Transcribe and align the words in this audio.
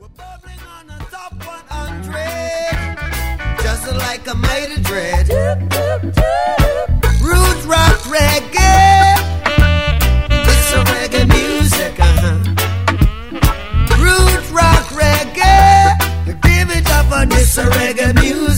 We're 0.00 0.08
bubbling 0.16 0.60
on 0.60 0.86
the 0.86 0.94
top 1.10 1.34
100, 1.34 3.62
just 3.62 3.86
like 3.98 4.26
a 4.26 4.34
mighty 4.34 4.80
dread. 4.80 5.28
Root 7.20 7.64
rock 7.66 8.00
reggae, 8.08 9.18
it's 10.48 10.72
a 10.72 10.82
reggae 10.94 11.26
music, 11.28 12.00
uh-huh. 12.00 12.38
Root 14.00 14.50
rock 14.52 14.86
reggae, 14.96 15.98
give 16.44 16.70
it 16.70 16.90
up 16.92 17.06
for 17.10 17.26
this 17.26 17.58
reggae 17.58 18.14
music. 18.14 18.49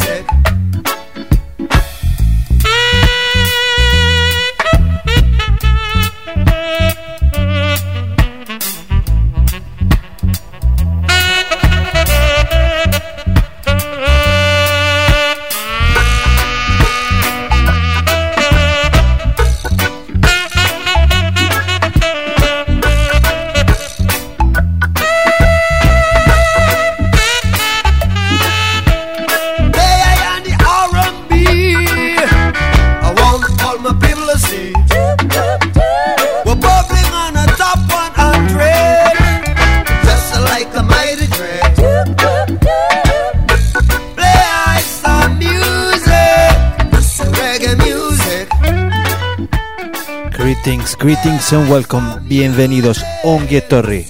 Welcome. 51.61 52.19
Bienvenidos 52.29 53.05
Ongie 53.25 53.61
Torre. 53.61 54.07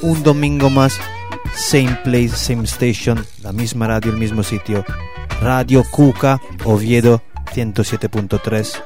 Un 0.00 0.22
domingo 0.22 0.70
más, 0.70 0.98
same 1.54 1.98
place, 2.02 2.30
same 2.30 2.64
station, 2.64 3.22
la 3.42 3.52
misma 3.52 3.88
radio, 3.88 4.12
el 4.12 4.16
mismo 4.16 4.42
sitio. 4.42 4.82
Radio 5.42 5.84
Cuca, 5.90 6.40
Oviedo 6.64 7.22
107.3. 7.52 8.82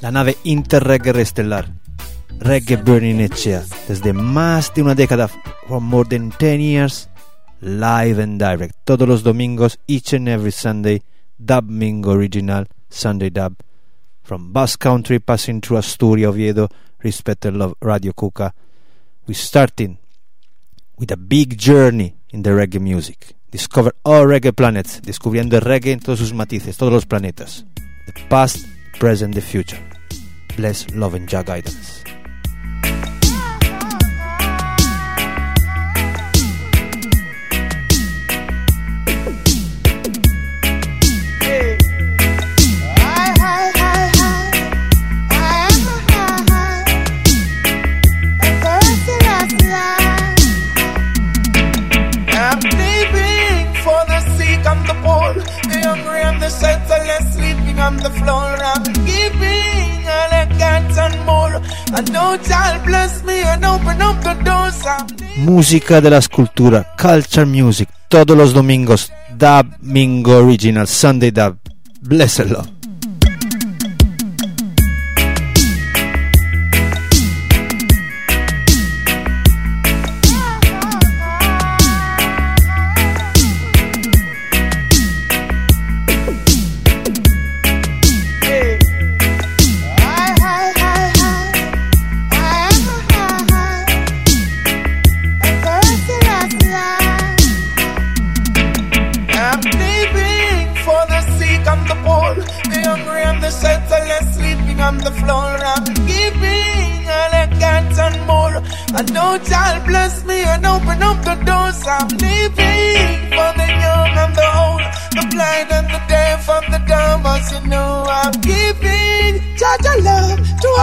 La 0.00 0.10
nave 0.10 0.38
Interreggae 0.44 1.20
Estelar. 1.20 1.74
Reggae 2.38 2.76
Burning 2.76 3.20
Echea. 3.20 3.62
Desde 3.86 4.14
más 4.14 4.72
de 4.72 4.82
una 4.82 4.94
década, 4.94 5.28
for 5.68 5.80
more 5.80 6.08
than 6.08 6.30
10 6.30 6.60
years, 6.60 7.10
live 7.60 8.22
and 8.22 8.40
direct. 8.42 8.74
Todos 8.84 9.06
los 9.06 9.22
domingos, 9.22 9.78
each 9.86 10.14
and 10.14 10.28
every 10.28 10.52
Sunday, 10.52 11.02
Dub 11.36 11.64
Mingo 11.68 12.12
Original, 12.12 12.66
Sunday 12.88 13.28
Dub 13.28 13.56
from 14.22 14.52
Basque 14.52 14.80
Country 14.80 15.18
passing 15.18 15.60
through 15.60 15.78
Asturia, 15.78 16.28
Oviedo, 16.28 16.68
respect 17.02 17.44
and 17.46 17.58
love 17.58 17.74
Radio 17.80 18.12
Cuca. 18.12 18.52
We're 19.26 19.34
starting 19.34 19.98
with 20.98 21.10
a 21.10 21.16
big 21.16 21.58
journey 21.58 22.16
in 22.30 22.42
the 22.42 22.50
reggae 22.50 22.80
music. 22.80 23.34
Discover 23.50 23.92
all 24.04 24.26
reggae 24.26 24.52
planets, 24.52 25.00
descubriendo 25.02 25.56
el 25.56 25.62
reggae 25.62 25.92
en 25.92 26.00
todos 26.00 26.20
sus 26.20 26.32
matices, 26.32 26.76
todos 26.76 26.92
los 26.92 27.06
planetas. 27.06 27.64
The 28.06 28.12
past, 28.28 28.64
present, 28.98 29.34
the 29.34 29.40
future. 29.40 29.80
Bless, 30.56 30.88
love 30.94 31.14
and 31.14 31.28
Jah 31.28 31.42
guidance. 31.42 31.99
On 57.90 57.96
the 58.06 58.10
floor. 58.20 58.50
I'm 58.72 58.84
giving 59.12 59.98
all 60.16 60.30
I 60.42 60.44
got 60.62 60.98
and 61.04 61.18
more. 61.28 61.54
I 61.98 62.00
know 62.12 62.28
child 62.48 62.84
bless 62.86 63.12
me 63.24 63.36
and 63.42 63.64
open 63.64 63.96
up 64.08 64.16
the 64.22 64.34
doors. 64.44 64.78
Música 65.36 66.00
de 66.00 66.10
la 66.10 66.18
escultura, 66.18 66.94
culture 66.96 67.46
music, 67.46 67.88
todos 68.08 68.36
los 68.36 68.52
domingos, 68.52 69.12
Dub 69.36 69.66
Mingo 69.80 70.36
Original, 70.38 70.86
Sunday 70.86 71.30
Dub. 71.30 71.56
Bless 72.02 72.40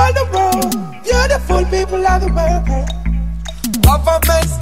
all 0.08 0.14
the 0.14 0.26
world, 0.32 1.04
beautiful 1.04 1.66
people 1.66 2.06
of 2.08 2.22
the 2.22 2.32
world. 2.38 2.66
Government's 3.82 4.57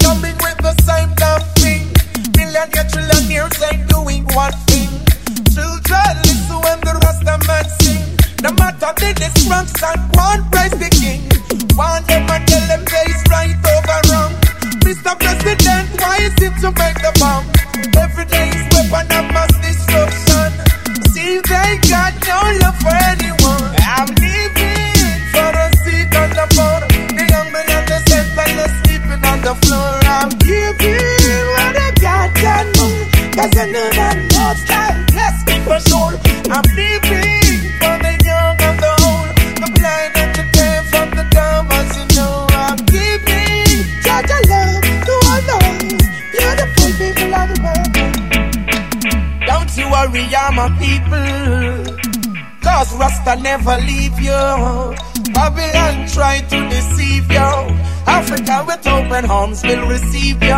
arms 59.46 59.62
will 59.62 59.88
receive 59.88 60.42
you. 60.42 60.55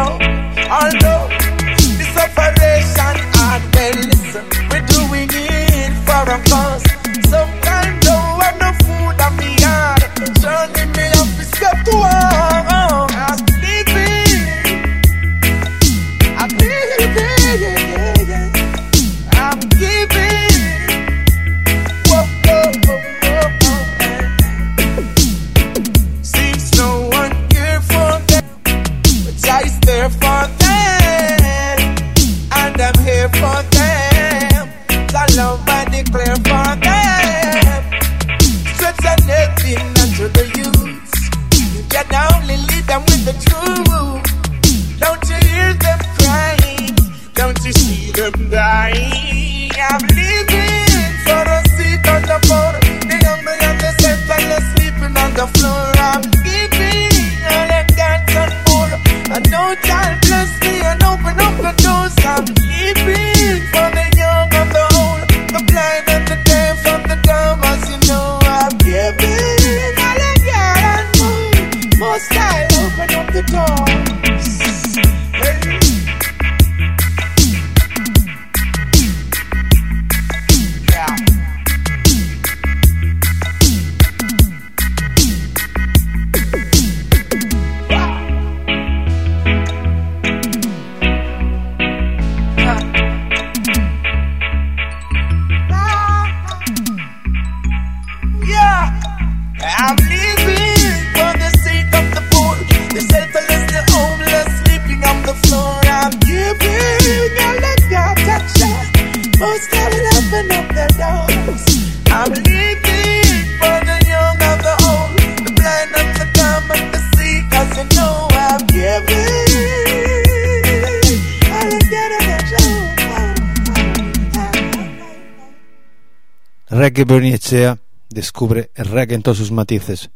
que 126.99 127.05
Berniechea 127.05 127.79
descubre 128.11 128.73
el 128.75 128.87
reggae 128.87 129.15
en 129.15 129.23
todos 129.23 129.39
sus 129.39 129.53
matices. 129.53 130.11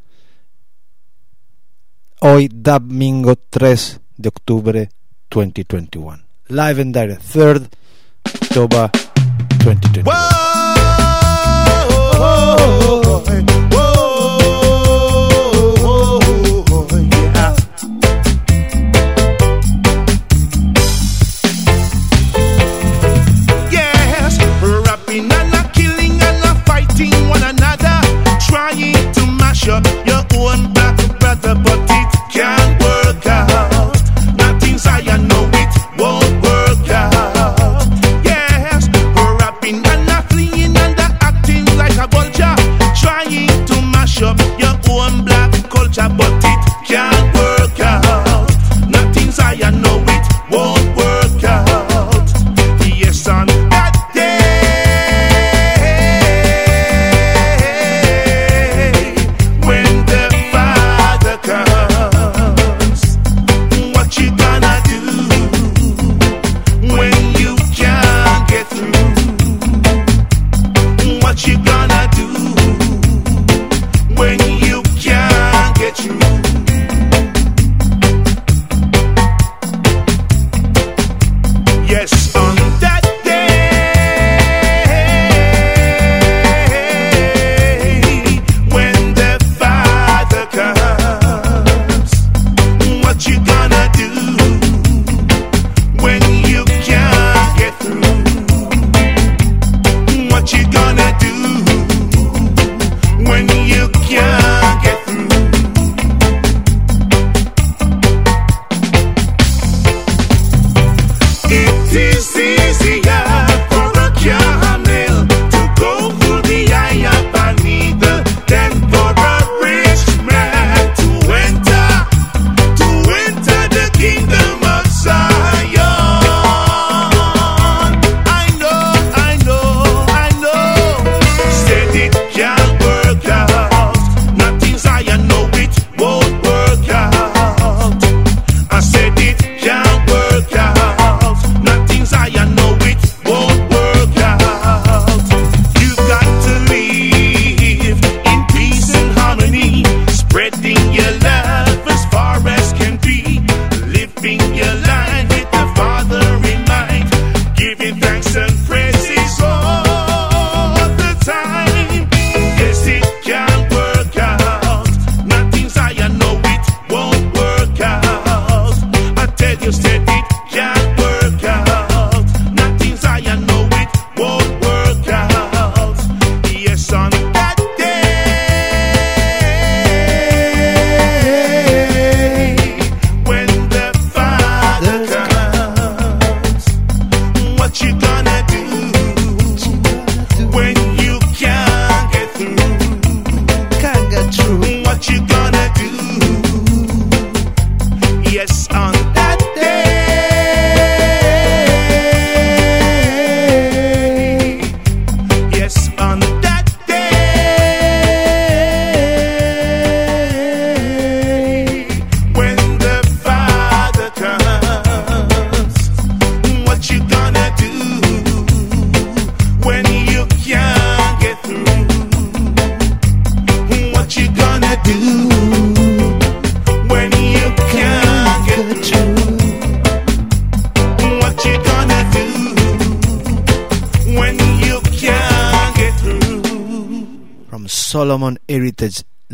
Hoy, 2.19 2.51
domingo 2.53 3.37
3 3.37 4.01
de 4.17 4.29
octubre 4.29 4.89
2021. 5.31 6.25
Live 6.49 6.83
and 6.83 6.93
direct, 6.93 7.23
3rd 7.23 7.69
October 8.25 8.91
2021. 9.65 10.11
Whoa, 10.11 10.17
oh, 12.19 13.03
oh, 13.07 13.23
oh, 13.29 13.52
your 29.67 30.23
own 30.35 30.73
brother, 31.21 31.55
but 31.55 31.79
it 31.91 32.13
can't 32.31 32.83
work 32.83 33.27
out. 33.27 33.97
It 35.55 35.73
won't 35.99 36.43
work 36.43 36.91
out. 36.91 37.87
Yes, 38.25 38.89
and 39.77 40.09
and 40.77 40.99
acting 41.21 41.65
like 41.77 41.97
a 41.97 42.07
vulture, 42.09 42.57
trying 43.01 43.67
to 43.67 43.83
mash 43.93 44.23
up 44.23 44.39
your 44.59 44.75
own 44.91 45.25
black 45.25 45.53
culture, 45.71 46.09
but 46.17 46.45
it 46.45 46.87
can't 46.89 47.35
work 47.35 47.42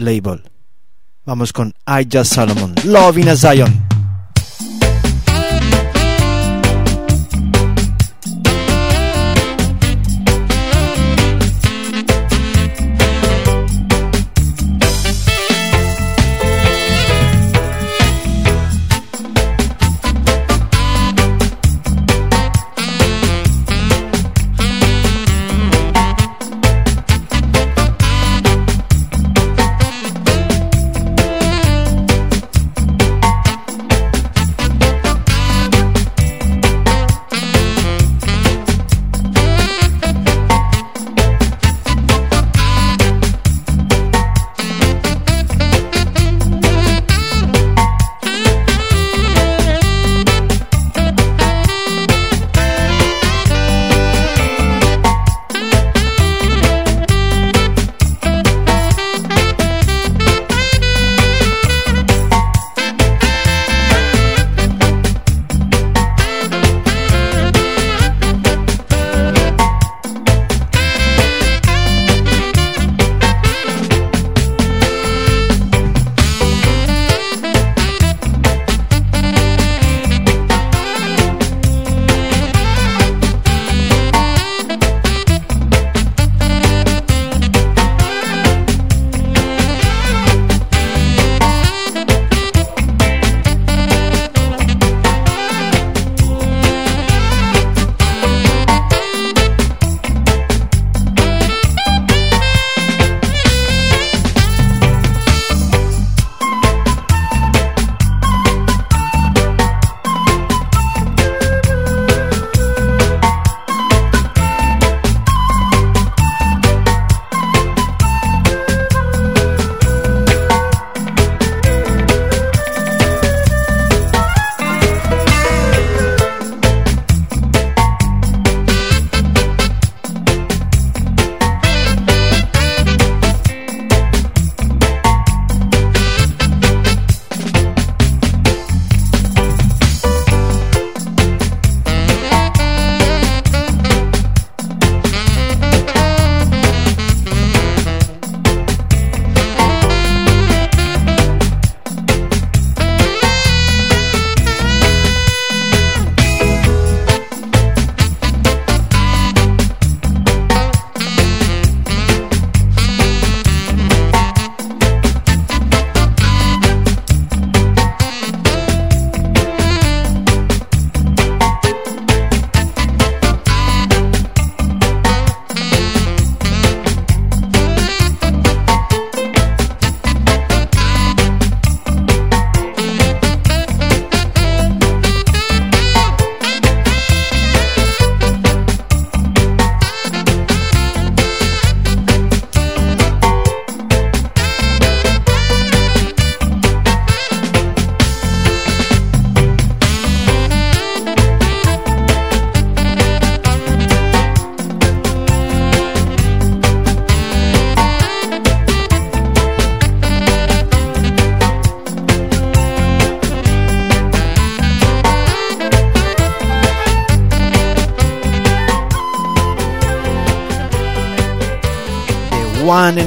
Label. 0.09 0.43
Vamos 1.27 1.53
con 1.53 1.75
I 1.87 2.09
Just 2.11 2.33
Solomon, 2.33 2.75
Love 2.85 3.21
in 3.21 3.29
a 3.29 3.37
Zion. 3.37 3.88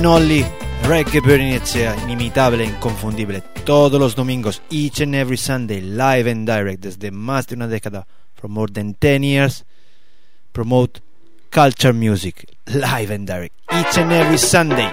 And 0.02 0.08
only 0.08 0.44
Reggae 0.82 1.22
Bernicea, 1.22 1.96
inimitable 2.02 2.62
e 2.62 2.66
inconfundibile, 2.66 3.42
todos 3.64 4.00
los 4.00 4.16
domingos, 4.16 4.60
each 4.72 5.02
and 5.02 5.14
every 5.14 5.38
Sunday, 5.38 5.80
live 5.80 6.28
and 6.28 6.48
direct, 6.48 6.82
desde 6.82 7.12
más 7.12 7.46
de 7.46 7.56
una 7.56 7.68
década, 7.68 8.08
for 8.34 8.50
more 8.50 8.72
than 8.72 8.96
10 8.96 9.24
years, 9.24 9.64
promote 10.54 11.02
culture 11.52 11.94
music, 11.94 12.48
live 12.66 13.14
and 13.14 13.28
direct, 13.28 13.54
each 13.72 13.98
and 14.00 14.12
every 14.12 14.40
Sunday, 14.40 14.92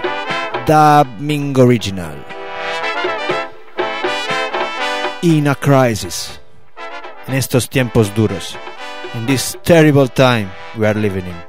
dubbing 0.67 1.57
original. 1.57 2.15
In 5.23 5.47
a 5.47 5.55
crisis, 5.55 6.39
en 7.25 7.33
estos 7.33 7.67
tiempos 7.67 8.13
duros, 8.13 8.55
in 9.15 9.25
this 9.25 9.57
terrible 9.63 10.07
time 10.07 10.51
we 10.77 10.85
are 10.85 10.93
living 10.93 11.25
in. 11.25 11.48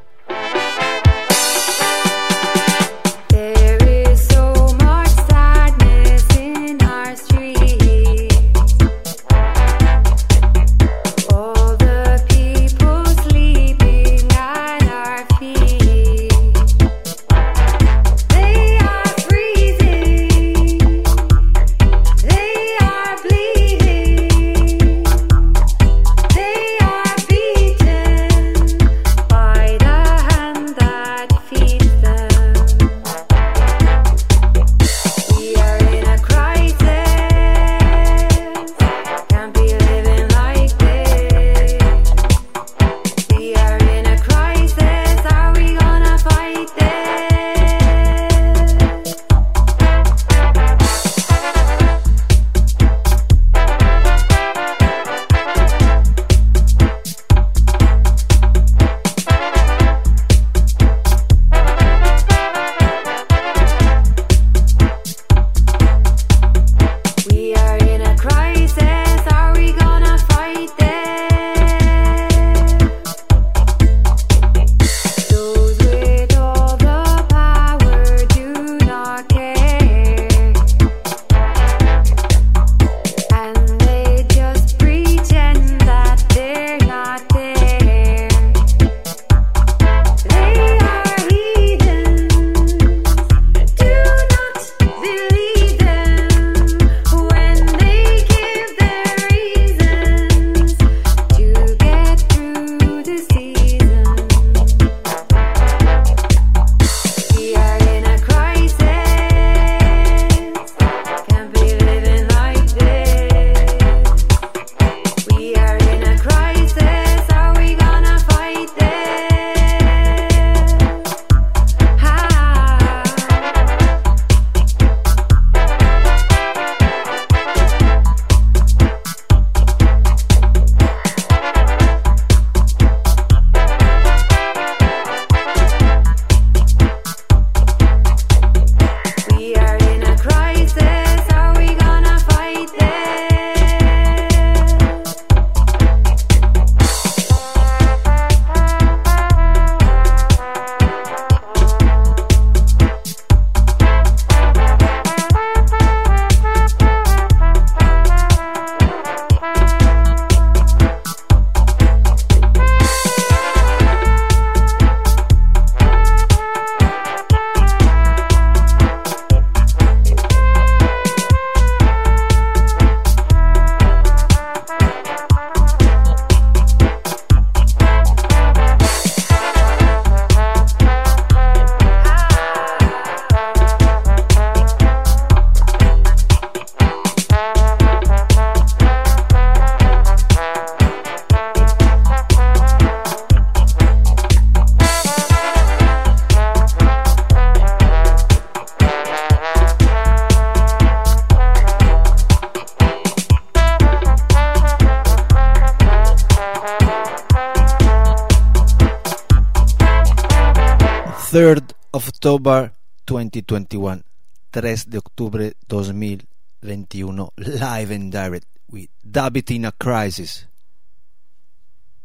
October 212.23 212.75
2021, 213.07 214.05
3 214.51 214.85
de 214.91 214.99
octubre 214.99 215.55
2021, 215.67 217.31
live 217.39 217.95
and 217.95 218.13
direct 218.13 218.47
with 218.69 218.91
David 219.03 219.51
in 219.51 219.65
a 219.65 219.73
Crisis. 219.73 220.45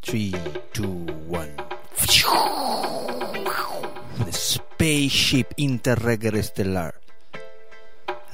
3, 0.04 0.34
2, 0.72 0.88
1. 1.28 1.56
The 4.24 4.32
spaceship 4.32 5.54
interreggae 5.58 6.42
stellar. 6.42 6.94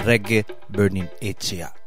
Reggae 0.05 0.45
Burning 0.69 1.09
Etsia. 1.19 1.80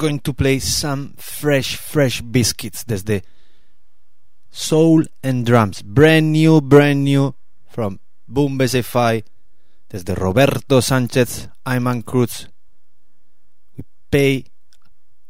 Going 0.00 0.20
to 0.20 0.32
play 0.32 0.58
some 0.58 1.12
fresh, 1.18 1.76
fresh 1.76 2.22
biscuits 2.22 2.84
desde 2.84 3.22
Soul 4.50 5.04
and 5.22 5.44
Drums. 5.44 5.82
Brand 5.82 6.32
new, 6.32 6.62
brand 6.62 7.04
new 7.04 7.34
from 7.68 8.00
Boom 8.26 8.58
BSFI. 8.58 9.22
Desde 9.90 10.14
Roberto 10.14 10.80
Sanchez, 10.80 11.48
Ayman 11.66 12.02
Cruz. 12.02 12.48
We 13.76 13.84
pay 14.10 14.44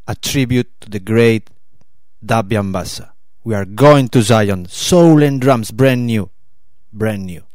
a 0.06 0.14
tribute 0.14 0.70
to 0.80 0.88
the 0.88 1.00
great 1.00 1.50
Dabian 2.24 2.70
Bassa. 2.70 3.12
We 3.42 3.54
are 3.54 3.64
going 3.64 4.08
to 4.10 4.22
Zion. 4.22 4.66
Soul 4.68 5.22
and 5.24 5.40
Drums, 5.40 5.72
brand 5.72 6.06
new. 6.06 6.30
Brand 6.92 7.26
new. 7.26 7.49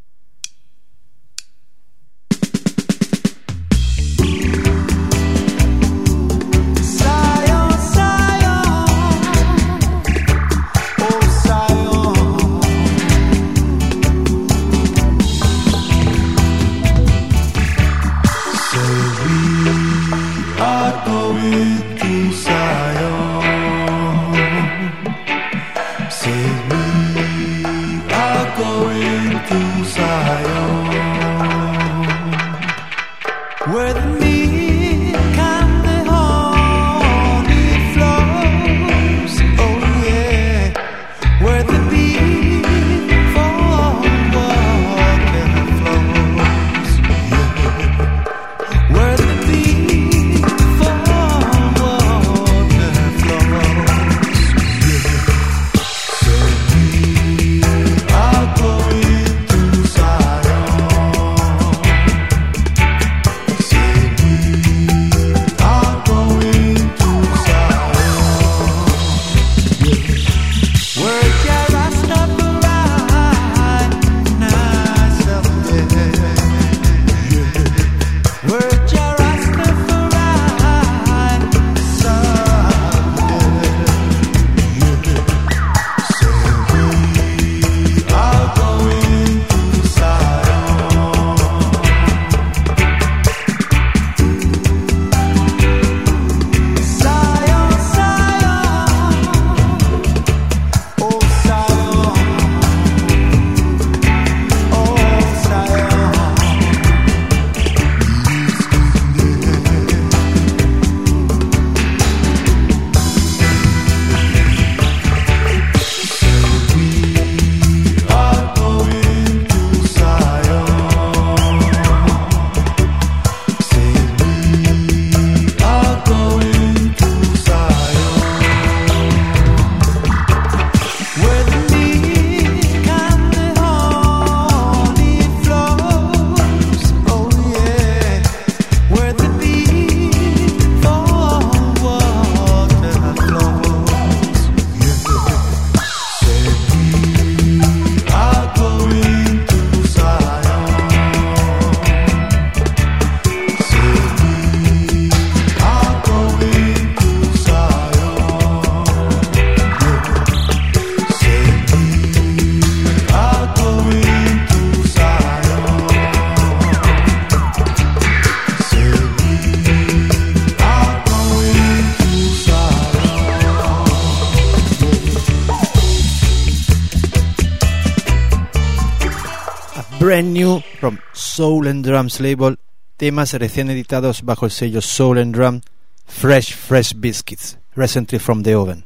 Soul 181.46 181.68
and 181.68 181.86
Drums 181.86 182.20
Label, 182.22 182.58
temas 182.98 183.34
recién 183.34 183.70
editados 183.70 184.24
bajo 184.24 184.48
el 184.48 184.52
sello 184.52 184.82
Soul 184.82 185.20
and 185.20 185.36
Drum, 185.36 185.62
Fresh 186.08 186.56
Fresh 186.56 186.96
Biscuits, 186.96 187.60
recently 187.76 188.18
from 188.18 188.42
the 188.42 188.56
oven. 188.56 188.84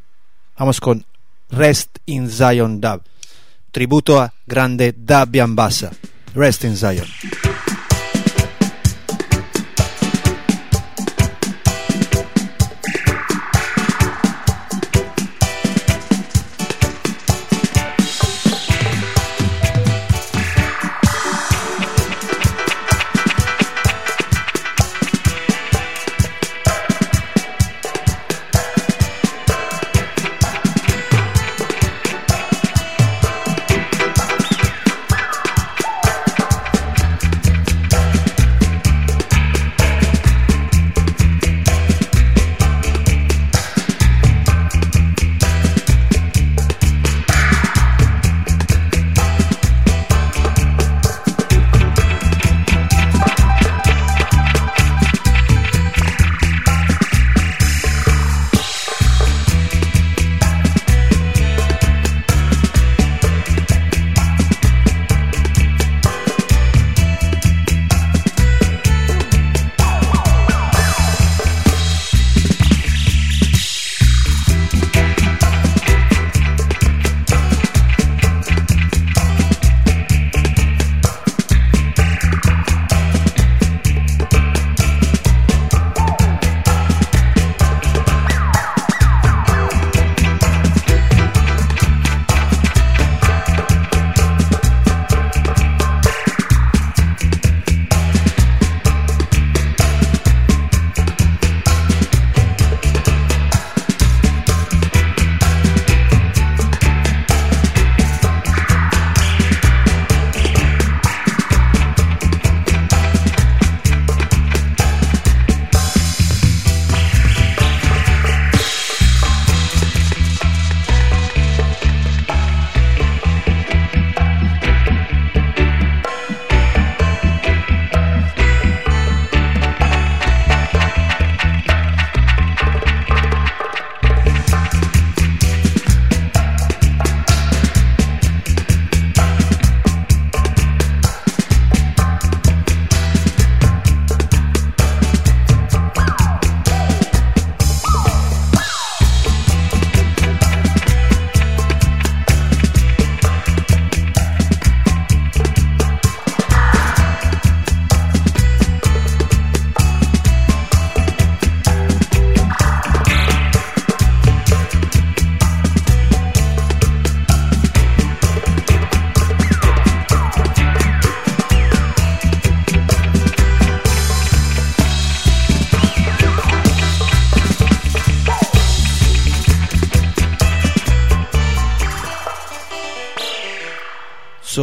Vamos 0.58 0.82
con 0.82 1.06
Rest 1.52 2.00
in 2.06 2.30
Zion 2.30 2.82
Dub, 2.82 3.04
tributo 3.72 4.20
a 4.20 4.34
grande 4.46 4.94
Dabian 4.94 5.56
Bassa. 5.56 5.92
Rest 6.36 6.66
in 6.66 6.76
Zion. 6.76 7.08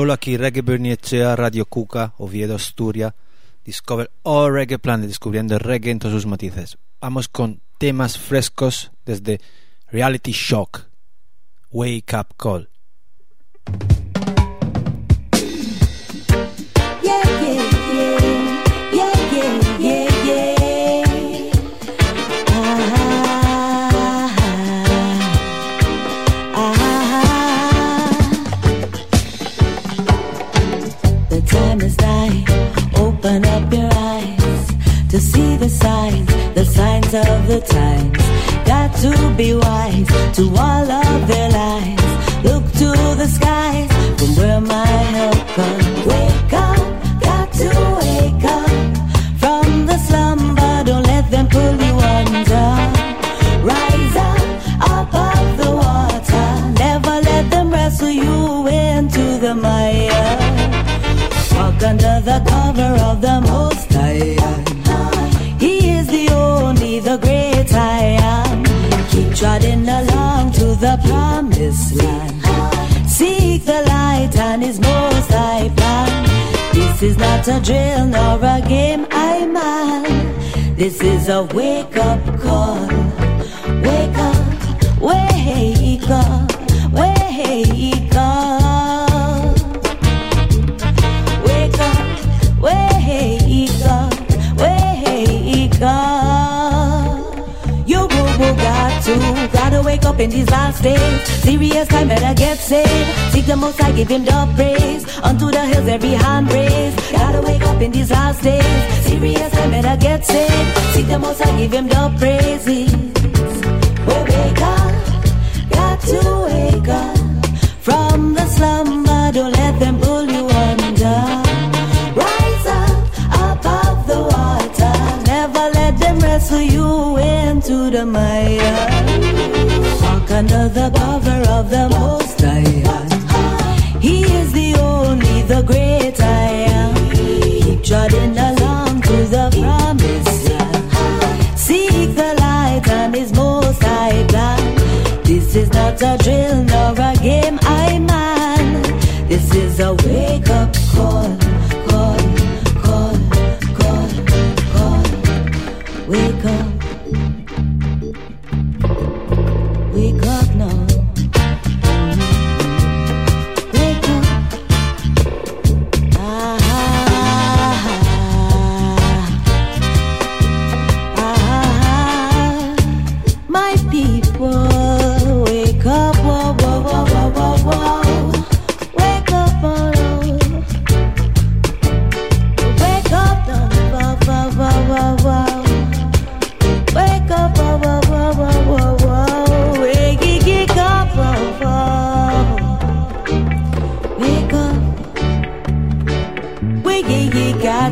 solo 0.06 0.12
aquí, 0.12 0.36
Reggae 0.36 0.62
Berniechea, 0.62 1.34
Radio 1.34 1.66
Cuca, 1.66 2.14
Oviedo, 2.18 2.54
Asturias, 2.54 3.12
Discover 3.64 4.08
All 4.22 4.52
Reggae 4.52 4.78
Planet, 4.78 5.08
descubriendo 5.08 5.54
el 5.54 5.60
reggae 5.60 5.90
en 5.90 5.98
todos 5.98 6.14
sus 6.14 6.26
matices. 6.26 6.78
Vamos 7.00 7.26
con 7.26 7.60
temas 7.78 8.16
frescos 8.16 8.92
desde 9.04 9.40
Reality 9.88 10.30
Shock, 10.30 10.84
Wake 11.72 12.14
Up 12.16 12.36
Call. 12.36 12.68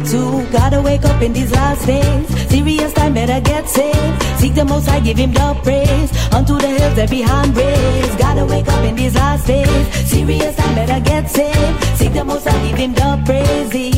To, 0.06 0.46
gotta 0.52 0.80
wake 0.82 1.04
up 1.04 1.22
in 1.22 1.32
these 1.32 1.50
last 1.52 1.86
days. 1.86 2.48
Serious 2.50 2.92
time, 2.92 3.14
better 3.14 3.40
get 3.40 3.68
saved. 3.68 4.22
Seek 4.38 4.54
the 4.54 4.64
most, 4.64 4.88
I 4.88 5.00
give 5.00 5.18
him 5.18 5.32
the 5.32 5.54
praise. 5.62 6.10
Unto 6.32 6.58
the 6.58 6.68
hills, 6.68 6.98
every 6.98 7.22
hand 7.22 7.56
raised. 7.56 8.18
Gotta 8.18 8.44
wake 8.44 8.68
up 8.68 8.84
in 8.84 8.96
these 8.96 9.14
last 9.14 9.46
days. 9.46 9.86
Serious 10.08 10.54
time, 10.56 10.74
better 10.74 11.00
get 11.00 11.30
saved. 11.30 11.84
Seek 11.98 12.12
the 12.12 12.24
most, 12.24 12.46
I 12.46 12.52
give 12.66 12.78
him 12.78 12.92
the 12.94 13.22
praise. 13.24 13.72
Wake, 13.72 13.94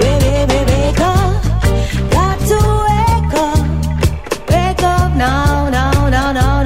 wake, 0.00 0.48
wake, 0.48 0.66
wake 0.68 1.00
up. 1.00 1.42
Got 2.10 2.38
to 2.50 2.58
wake 2.88 3.34
up. 3.46 3.58
Wake 4.50 4.82
up 4.82 5.16
now, 5.16 5.68
now, 5.70 6.08
now, 6.08 6.32
now. 6.32 6.57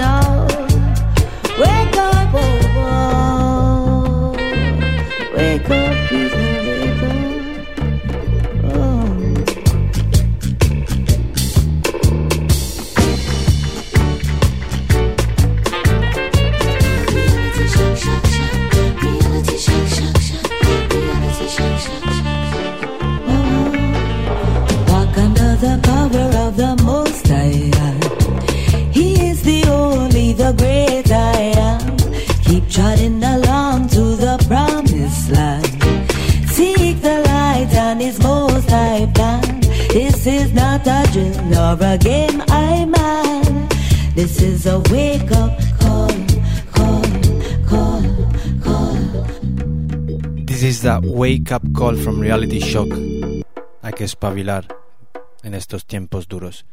This 44.15 44.43
is 44.43 44.67
a 44.67 44.79
wake 44.91 45.33
up 45.33 45.59
call, 45.81 46.09
the 50.83 51.01
wake 51.03 51.51
up 51.51 51.63
call 51.73 51.97
from 51.97 52.21
Reality 52.21 52.61
Shock. 52.61 52.89
Hay 53.81 53.93
que 53.95 54.05
espabilar 54.05 54.67
en 55.43 55.55
estos 55.55 55.87
tiempos 55.87 56.29
duros. 56.29 56.67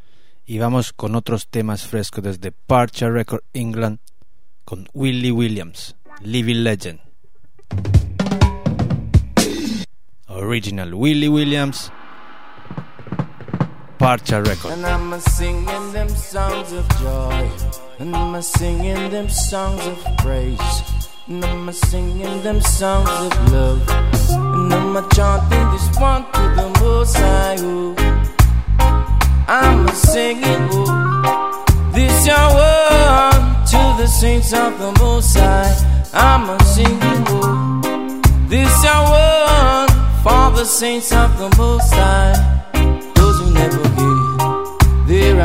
Y 0.44 0.58
vamos 0.58 0.92
con 0.92 1.14
otros 1.14 1.48
temas 1.48 1.86
frescos 1.86 2.22
desde 2.22 2.52
Parcha 2.52 3.08
Record 3.08 3.40
England 3.54 4.00
con 4.66 4.86
Willie 4.92 5.32
Williams, 5.32 5.96
Living 6.20 6.62
Legend. 6.62 7.00
Original 10.26 10.92
Willie 10.92 11.28
Williams, 11.28 11.90
Partial. 14.00 14.48
And 14.70 14.86
I'm 14.86 15.12
a 15.12 15.20
singing 15.20 15.92
them 15.92 16.08
songs 16.08 16.72
of 16.72 16.88
joy. 17.00 17.50
And 17.98 18.16
I'm 18.16 18.34
a 18.34 18.42
singing 18.42 19.10
them 19.10 19.28
songs 19.28 19.86
of 19.86 20.02
praise. 20.16 20.58
And 21.28 21.44
I'm 21.44 21.68
a 21.68 21.72
singing 21.74 22.42
them 22.42 22.62
songs 22.62 23.10
of 23.10 23.52
love. 23.52 23.86
And 24.30 24.72
I'm 24.72 24.96
a 24.96 25.06
chanting 25.10 25.70
this 25.72 26.00
one 26.00 26.24
to 26.32 26.40
the 26.56 26.80
most 26.80 27.14
high. 27.14 27.58
I'm 29.46 29.86
a 29.86 29.94
singing, 29.94 30.68
oh. 30.72 31.92
This 31.92 32.26
your 32.26 32.48
word 32.56 33.66
to 33.66 33.80
the 34.00 34.06
saints 34.06 34.54
of 34.54 34.78
the 34.78 34.92
most 34.98 35.36
high. 35.36 35.76
I'm 36.14 36.48
a 36.48 36.64
singing, 36.64 37.24
oh. 37.28 38.22
This 38.48 38.82
your 38.82 39.02
word 39.12 39.90
for 40.22 40.56
the 40.56 40.64
saints 40.64 41.12
of 41.12 41.36
the 41.36 41.54
most 41.58 41.92
high. 41.92 42.60
Give 45.30 45.38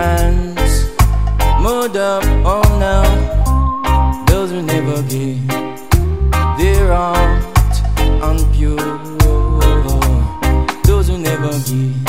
mud 1.61 1.95
up, 1.95 2.23
oh 2.43 2.63
no. 2.79 4.25
Those 4.25 4.49
who 4.49 4.63
never 4.63 5.03
give 5.03 5.47
their 6.57 6.91
heart 6.91 7.43
unpure. 8.27 8.81
Those 10.85 11.07
who 11.09 11.19
never 11.19 11.51
give 11.69 12.03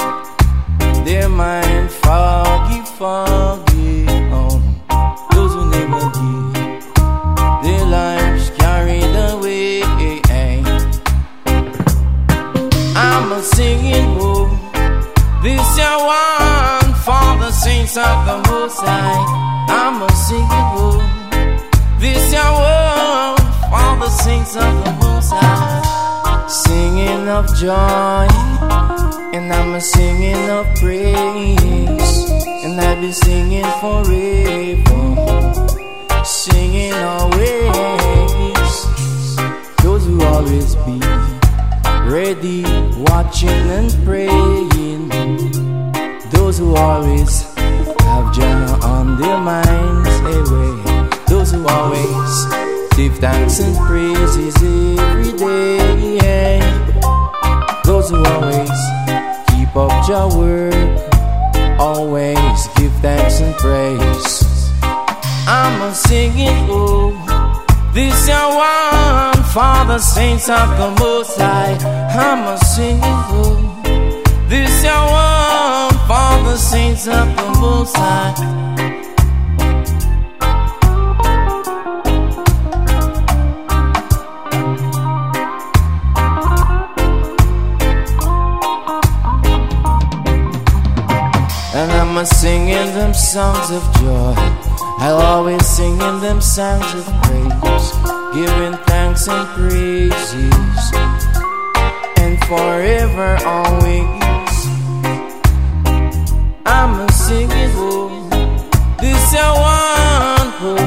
their 1.05 1.29
mind 1.29 1.91
foggy, 1.91 2.81
foggy. 2.97 4.07
Oh, 4.33 4.59
those 5.33 5.53
who 5.53 5.67
never 5.69 6.01
give 6.17 6.55
their 7.63 7.85
lives 7.85 8.51
carried 8.57 9.15
away. 9.33 9.83
I'm 12.97 13.33
a 13.33 13.43
singing, 13.43 14.17
oh, 14.19 14.49
this 15.43 15.77
your 15.77 16.07
one 16.07 16.36
of 17.99 18.27
the 18.27 18.51
Most 18.51 18.81
High. 18.81 19.67
I'm 19.71 20.03
a 20.03 20.11
singing, 20.13 20.69
oh, 20.77 21.01
this 21.99 22.33
your 22.33 22.53
one 22.53 23.37
for 23.73 24.05
the 24.05 24.11
saints 24.11 24.55
of 24.55 24.85
the 24.85 24.93
Most 25.01 25.33
High. 25.33 26.47
Singing 26.47 27.29
of 27.29 27.47
joy, 27.57 28.29
and 29.33 29.53
I'm 29.53 29.75
a 29.75 29.81
singing 29.81 30.51
of 30.51 30.67
praise, 30.77 32.31
and 32.65 32.79
I'll 32.81 33.01
be 33.01 33.13
singing 33.13 33.65
forever, 33.81 35.06
saints 70.17 70.49
of 70.49 70.69
the 70.79 70.91
Most 70.99 71.39
High. 71.39 71.77
I'm 72.09 72.55
a 72.55 72.57
singing, 72.65 73.03
oh, 73.05 74.49
this 74.49 74.83
your 74.83 75.05
one 75.13 75.93
for 76.09 76.33
the 76.49 76.57
saints 76.57 77.07
of 77.07 77.27
the 77.37 77.49
Most 77.61 77.95
High. 77.95 78.33
And 91.75 91.93
I'm 91.93 92.17
a 92.17 92.25
singing 92.25 92.89
them 92.97 93.13
songs 93.13 93.71
of 93.71 93.83
joy. 94.01 94.56
I'll 96.07 96.13
always 96.13 96.21
sing 96.21 96.21
in 96.21 96.21
them 96.21 96.41
songs 96.41 96.95
of 96.95 97.05
praise, 97.25 97.91
giving 98.33 98.79
thanks 98.87 99.27
and 99.27 99.45
praises, 99.59 100.93
and 102.23 102.39
forever 102.45 103.37
always. 103.45 104.57
I'm 106.65 107.01
a 107.01 107.11
singing 107.11 107.73
oh, 107.75 108.29
this 109.01 109.35
a 109.35 109.51
one 109.51 110.49
oh, 110.63 110.79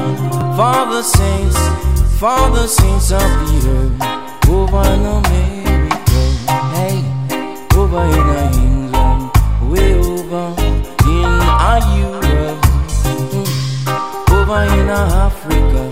for 0.55 0.79
the 0.93 1.03
saints, 1.03 1.59
for 2.17 2.39
the 2.51 2.67
saints 2.67 3.11
of 3.11 3.19
the 3.19 3.57
earth, 3.75 4.47
over 4.47 4.83
in 4.87 5.05
America, 5.19 6.21
hey, 6.75 7.03
over 7.75 8.05
in 8.05 8.38
in 14.89 14.95
Africa 14.95 15.83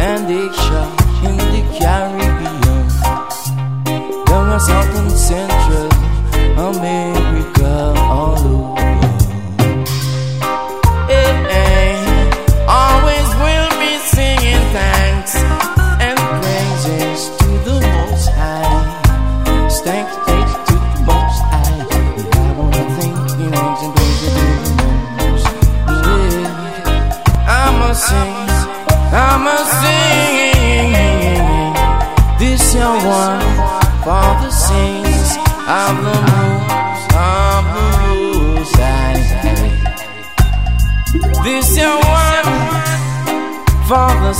and 0.00 0.24
Asia, 0.24 0.84
in 1.28 1.36
the 1.52 1.62
Caribbean, 1.76 2.88
down 4.24 4.58
South 4.58 4.94
and 5.00 5.12
Central 5.12 5.88
America, 6.58 7.01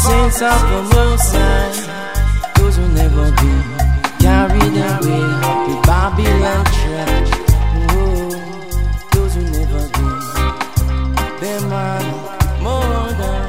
the 0.03 0.43
of 0.43 0.61
the 0.73 0.83
Most 0.95 1.31
High, 1.33 2.53
those 2.57 2.77
who 2.77 2.89
never 2.89 3.31
be 3.43 3.53
carried 4.19 4.77
away 4.91 5.27
with 5.67 5.83
Babylon 5.87 6.65
trap. 6.79 7.25
Oh, 7.91 8.31
those 9.13 9.35
who 9.35 9.43
never 9.59 9.83
be, 9.95 10.09
them 11.41 11.73
are 11.73 12.03
more 12.63 13.09
than, 13.21 13.43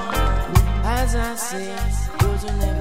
as 0.85 1.15
I 1.15 1.35
say, 1.35 1.75
those 2.19 2.43
the. 2.45 2.73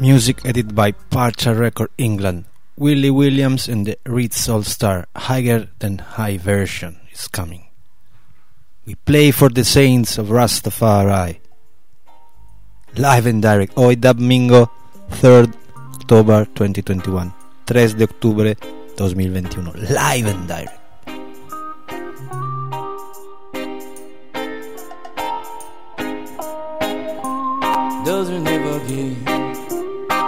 Music 0.00 0.44
edited 0.44 0.76
by 0.76 0.92
Partial 0.92 1.54
Record 1.54 1.90
England. 1.98 2.44
Willie 2.76 3.10
Williams 3.10 3.68
and 3.68 3.84
the 3.84 3.98
Ritz 4.06 4.48
All 4.48 4.62
Star 4.62 5.08
Higher 5.16 5.66
Than 5.80 5.98
High 5.98 6.38
version 6.38 7.00
is 7.10 7.26
coming. 7.26 7.67
We 8.88 8.94
play 8.94 9.32
for 9.32 9.50
the 9.50 9.64
Saints 9.64 10.16
of 10.16 10.28
Rastafari. 10.28 11.40
Live 12.96 13.26
and 13.26 13.42
direct. 13.42 13.74
Hoy 13.74 13.96
domingo 13.96 14.72
3rd 15.20 15.52
October 16.00 16.46
2021. 16.46 17.34
3 17.66 17.98
de 17.98 18.04
octubre 18.04 18.54
2021. 18.96 19.92
Live 19.92 20.26
and 20.26 20.48
direct. 20.48 20.80
Who 28.06 28.40
never 28.40 28.78
give 28.88 29.22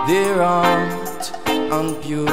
their 0.07 0.37
heart 0.45 1.33
unpure. 1.73 2.30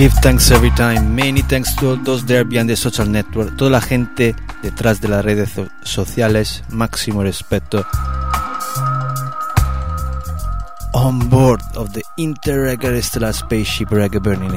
Give 0.00 0.14
thanks 0.22 0.50
every 0.50 0.70
time. 0.70 1.14
Many 1.14 1.42
thanks 1.42 1.76
to 1.76 1.94
those 1.94 2.24
there 2.24 2.42
behind 2.46 2.70
the 2.70 2.76
social 2.76 3.04
network. 3.04 3.54
Toda 3.58 3.72
la 3.72 3.82
gente 3.82 4.34
detrás 4.62 5.02
de 5.02 5.08
las 5.08 5.22
redes 5.22 5.50
so- 5.50 5.68
sociales. 5.82 6.64
Máximo 6.70 7.22
respeto. 7.22 7.84
On 10.94 11.28
board 11.28 11.60
of 11.76 11.90
the 11.92 12.02
Interreggae 12.16 13.02
Stellar 13.02 13.34
Spaceship 13.34 13.90
Reggae 13.90 14.22
Burning 14.22 14.54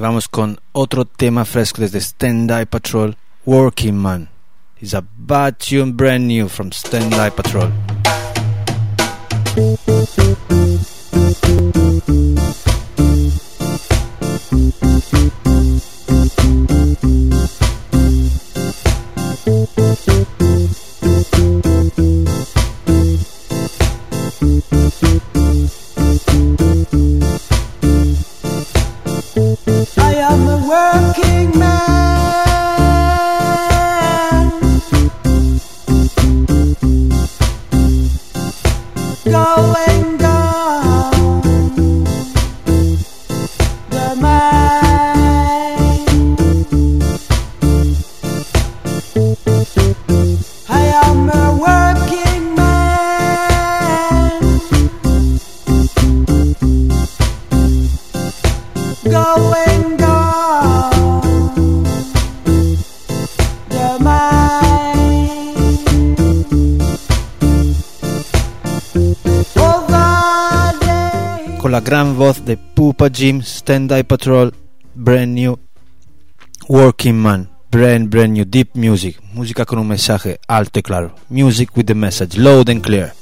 vamos 0.00 0.28
con 0.28 0.58
otro 0.72 1.04
tema 1.04 1.44
fresco 1.44 1.82
desde 1.82 2.00
Stand 2.00 2.50
High 2.50 2.66
Patrol, 2.66 3.16
Working 3.44 3.96
Man. 3.96 4.28
It's 4.80 4.94
a 4.94 5.04
bad 5.18 5.58
tune 5.58 5.92
brand 5.92 6.26
new 6.26 6.48
from 6.48 6.72
Stand 6.72 7.12
High 7.14 7.30
Patrol. 7.30 7.70
Jim, 73.20 73.42
Stand 73.42 73.90
High 73.92 74.04
Patrol, 74.04 74.50
brand 74.94 75.34
new 75.34 75.58
Working 76.70 77.20
Man. 77.20 77.50
Brand, 77.70 78.08
brand 78.08 78.32
new 78.32 78.46
deep 78.46 78.74
music. 78.74 79.20
Música 79.34 79.66
con 79.66 79.78
un 79.78 79.88
mensaje 79.88 80.40
alto 80.48 80.78
y 80.78 80.82
claro. 80.82 81.14
Music 81.28 81.68
with 81.76 81.84
the 81.84 81.94
message, 81.94 82.38
loud 82.38 82.70
and 82.70 82.82
clear. 82.82 83.12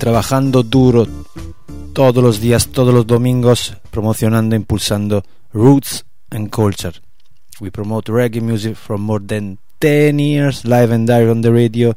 Trabajando 0.00 0.62
duro 0.62 1.06
todos 1.92 2.24
los 2.24 2.40
días, 2.40 2.68
todos 2.68 2.92
los 2.92 3.06
domingos, 3.06 3.76
promocionando, 3.90 4.56
impulsando 4.56 5.22
roots 5.52 6.04
and 6.30 6.48
culture. 6.50 6.94
We 7.60 7.70
promote 7.70 8.10
reggae 8.10 8.40
music 8.40 8.76
for 8.76 8.98
more 8.98 9.22
than 9.24 9.58
10 9.80 10.18
years, 10.18 10.64
live 10.64 10.90
and 10.94 11.06
direct 11.06 11.30
on 11.30 11.42
the 11.42 11.52
radio, 11.52 11.94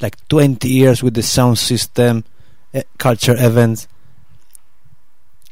like 0.00 0.16
20 0.28 0.66
years 0.66 1.02
with 1.02 1.12
the 1.12 1.22
sound 1.22 1.58
system, 1.58 2.24
eh, 2.72 2.84
culture 2.96 3.36
events. 3.38 3.86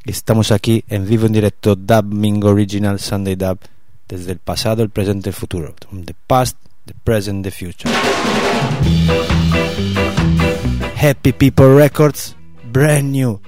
Estamos 0.06 0.50
aquí 0.52 0.82
en 0.88 1.06
vivo 1.06 1.26
en 1.26 1.32
directo, 1.32 1.76
Dub 1.76 2.06
Mingo 2.06 2.48
Original 2.48 2.98
Sunday 2.98 3.36
Dub, 3.36 3.58
desde 4.08 4.32
el 4.32 4.38
pasado, 4.38 4.82
el 4.82 4.88
presente 4.88 5.28
y 5.28 5.32
el 5.32 5.34
futuro. 5.34 5.74
From 5.86 6.06
the 6.06 6.14
past, 6.26 6.56
the 6.86 6.94
present, 7.04 7.44
the 7.44 7.50
future. 7.50 7.90
Happy 11.00 11.32
People 11.32 11.72
Records, 11.80 12.36
brand 12.62 13.12
new. 13.12 13.40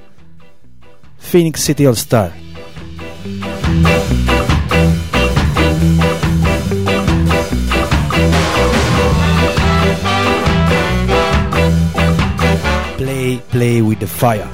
Phoenix 1.18 1.62
City 1.62 1.84
All 1.84 1.94
Star. 1.94 2.32
Play, 12.96 13.36
play 13.52 13.82
with 13.82 14.00
the 14.00 14.08
fire. 14.08 14.48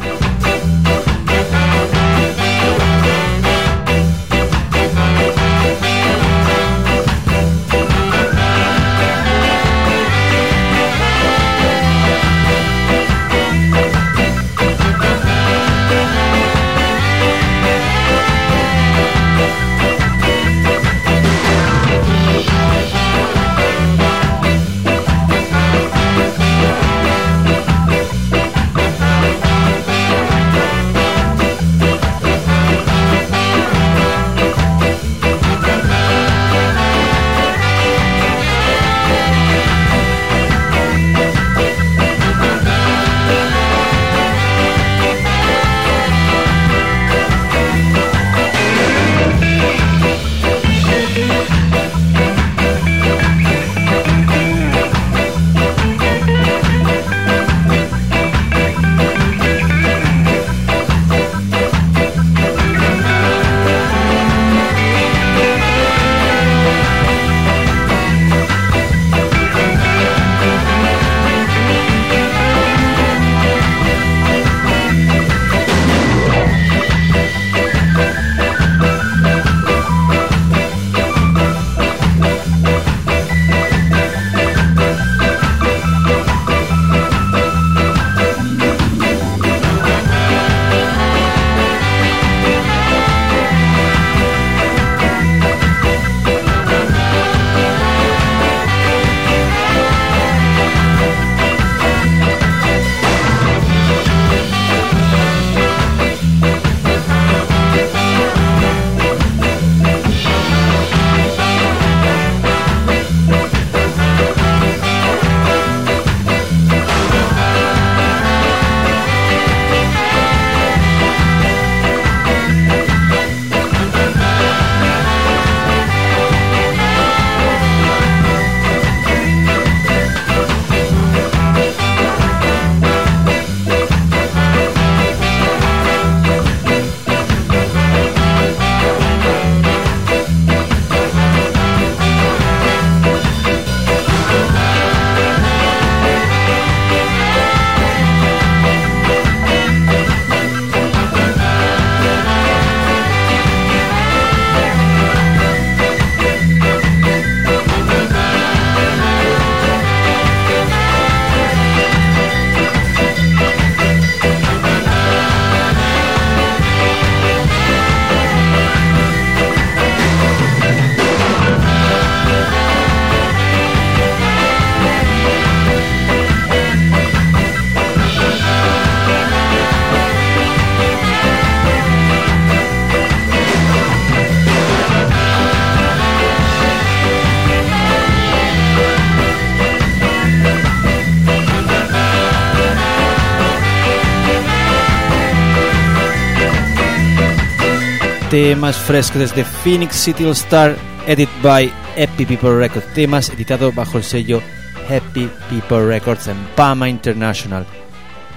Temas 198.39 198.77
frescos 198.77 199.19
desde 199.19 199.43
Phoenix 199.43 199.97
City 199.97 200.25
All 200.25 200.31
Star, 200.31 200.77
edit 201.09 201.29
by 201.43 201.73
Happy 201.97 202.25
People 202.25 202.57
Records, 202.57 202.87
temas 202.95 203.31
editado 203.31 203.73
bajo 203.73 203.99
el 203.99 204.05
sello 204.05 204.41
Happy 204.89 205.29
People 205.51 205.85
Records 205.85 206.29
en 206.29 206.37
Pama 206.55 206.89
International. 206.89 207.67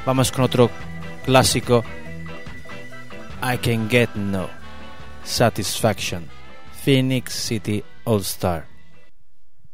Vamos 0.04 0.32
con 0.32 0.44
otro 0.44 0.72
clásico, 1.24 1.84
I 3.44 3.60
Can 3.60 3.88
Get 3.92 4.10
No 4.16 4.50
Satisfaction, 5.24 6.28
Phoenix 6.84 7.34
City 7.34 7.84
All 8.06 8.22
Star, 8.22 8.66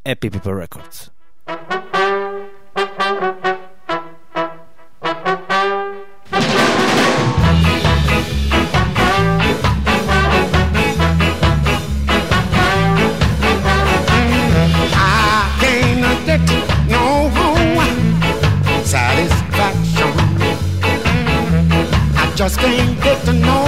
Happy 0.04 0.30
People 0.30 0.56
Records. 0.56 1.10
Just 22.38 22.60
can't 22.60 23.02
get 23.02 23.20
to 23.26 23.34
no 23.34 23.66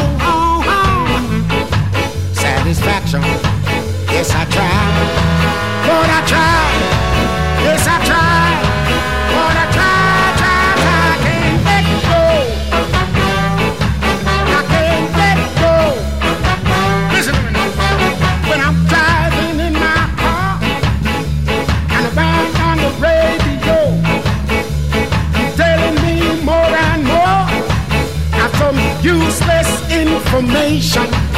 satisfaction. 2.33 3.19
Yes, 4.13 4.29
I 4.29 4.45
tried. 4.45 5.09
Lord, 5.87 6.09
I 6.17 6.21
tried. 6.27 6.79
Yes, 7.65 7.87
I 7.87 8.05
tried, 8.05 8.28
information. 30.39 31.28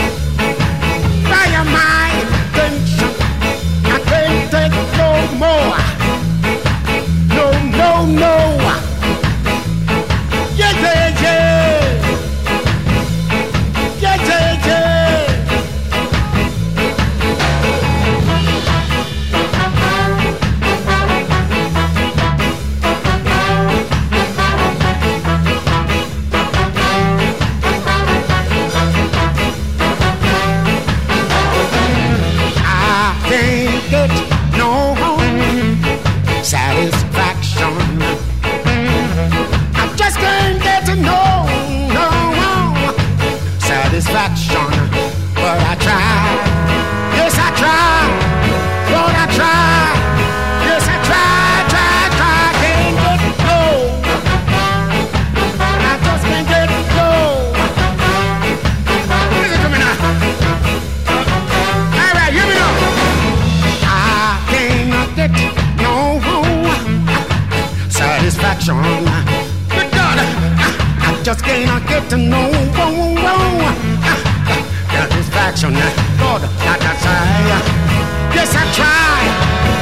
attention. 68.80 69.06
Good 69.70 69.92
God, 69.92 70.18
I, 70.20 71.18
I 71.18 71.24
just 71.24 71.44
cannot 71.44 71.88
get 71.88 72.10
to 72.10 72.18
know. 72.18 72.52
Whoa, 72.78 73.16
whoa, 73.16 73.72
Satisfaction, 74.92 75.74
Lord, 75.74 76.44
I 76.44 76.94
try, 77.02 77.22
Yes, 78.36 78.56
I 78.56 78.64
try. 78.74 79.81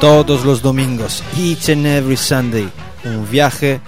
todos 0.00 0.44
los 0.44 0.62
domingos, 0.62 1.24
each 1.36 1.70
and 1.70 1.84
every 1.84 2.16
Sunday, 2.16 2.70
un 3.04 3.28
viaje 3.28 3.80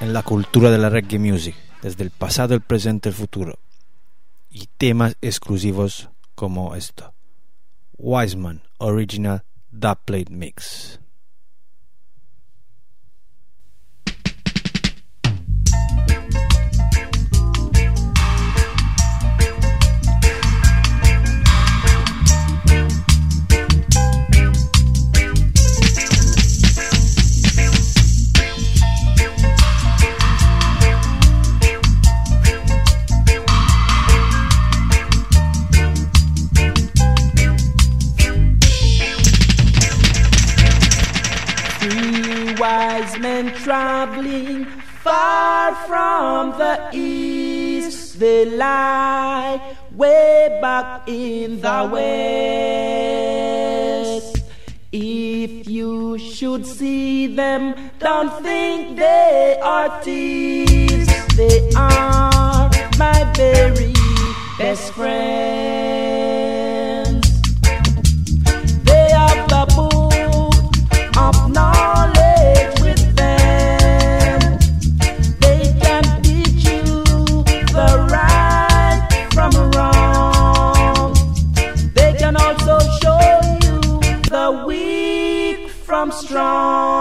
en 0.00 0.14
la 0.14 0.22
cultura 0.22 0.70
de 0.70 0.78
la 0.78 0.88
reggae 0.88 1.18
music, 1.18 1.54
desde 1.82 2.04
el 2.04 2.10
pasado, 2.10 2.54
el 2.54 2.62
presente, 2.62 3.10
el 3.10 3.14
futuro, 3.14 3.58
y 4.50 4.68
temas 4.78 5.16
exclusivos 5.20 6.08
como 6.34 6.74
esto. 6.74 7.12
Wiseman 7.98 8.62
Original 8.78 9.44
Dubplate 9.70 10.30
Mix. 10.30 11.01
and 43.42 43.54
traveling 43.56 44.64
far 45.02 45.74
from 45.88 46.52
the 46.58 46.90
east, 46.92 48.20
they 48.20 48.44
lie 48.44 49.60
way 49.90 50.58
back 50.62 51.08
in 51.08 51.60
the 51.60 51.88
west. 51.92 53.22
If 54.92 55.68
you 55.68 56.18
should 56.18 56.64
see 56.64 57.26
them, 57.34 57.74
don't 57.98 58.30
think 58.44 58.96
they 58.96 59.58
are 59.60 60.00
thieves. 60.02 61.08
They 61.36 61.68
are 61.74 62.70
my 62.96 63.32
very 63.34 63.92
best 64.56 64.92
friends. 64.92 66.11
strong. 86.32 86.91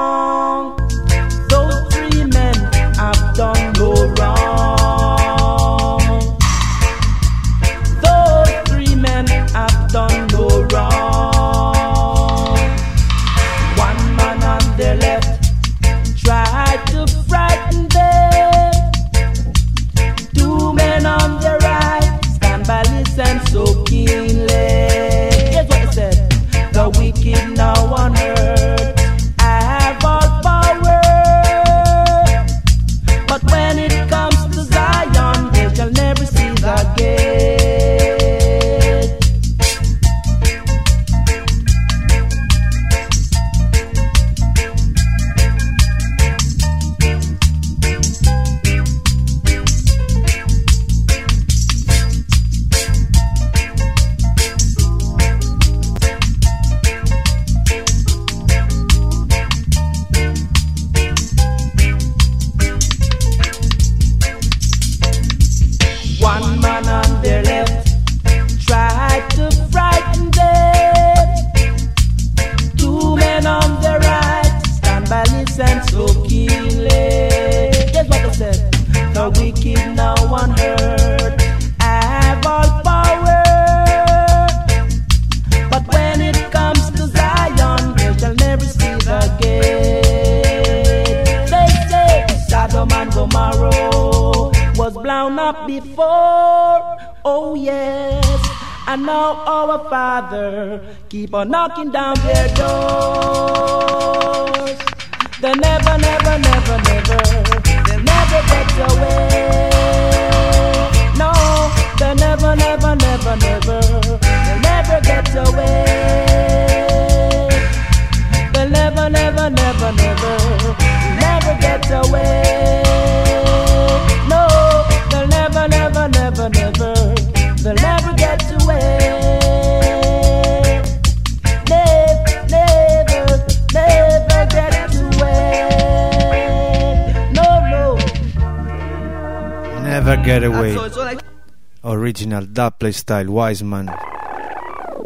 Freestyle 142.91 143.29
Wiseman 143.29 143.89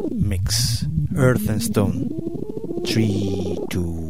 Mix 0.09 0.87
Earth 1.15 1.47
and 1.47 1.61
Stone. 1.61 2.09
3, 2.83 3.59
2, 3.69 4.04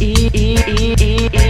e, 0.00 0.30
e, 0.32 0.54
e, 0.54 0.94
e, 1.00 1.28
e. 1.32 1.47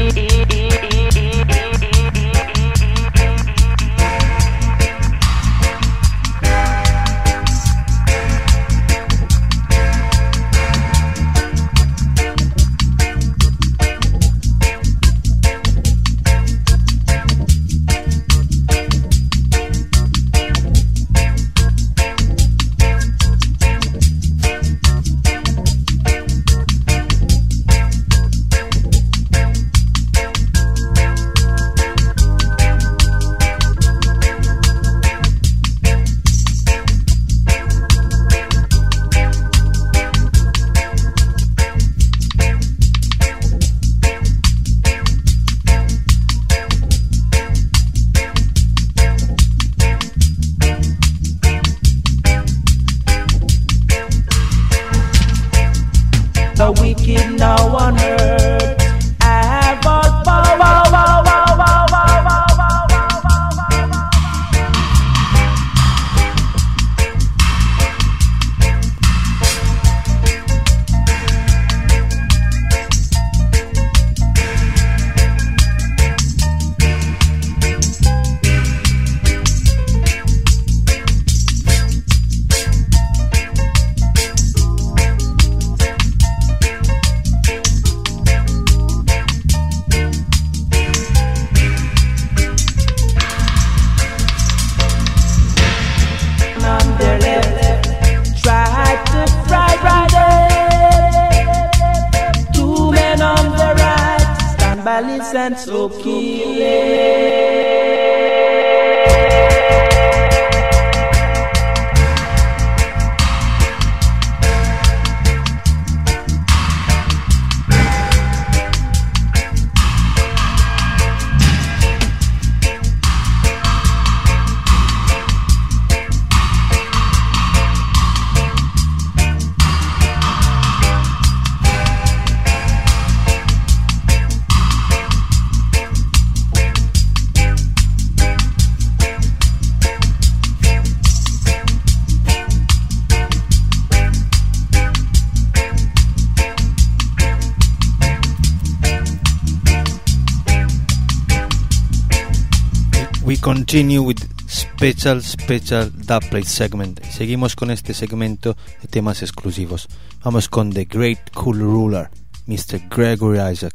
continue 153.49 154.03
with 154.03 154.21
special, 154.47 155.23
special 155.23 155.91
Dub 155.91 156.23
segment. 156.45 157.03
Seguimos 157.05 157.57
con 157.57 157.71
este 157.71 157.95
segmento 157.95 158.59
de 158.83 158.89
temas 158.89 159.23
exclusivos. 159.23 159.89
Vamos 160.23 160.51
con 160.51 160.71
The 160.71 160.85
Great 160.85 161.31
Cool 161.33 161.61
Ruler, 161.61 162.11
Mr. 162.45 162.79
Gregory 162.91 163.39
Isaac. 163.51 163.73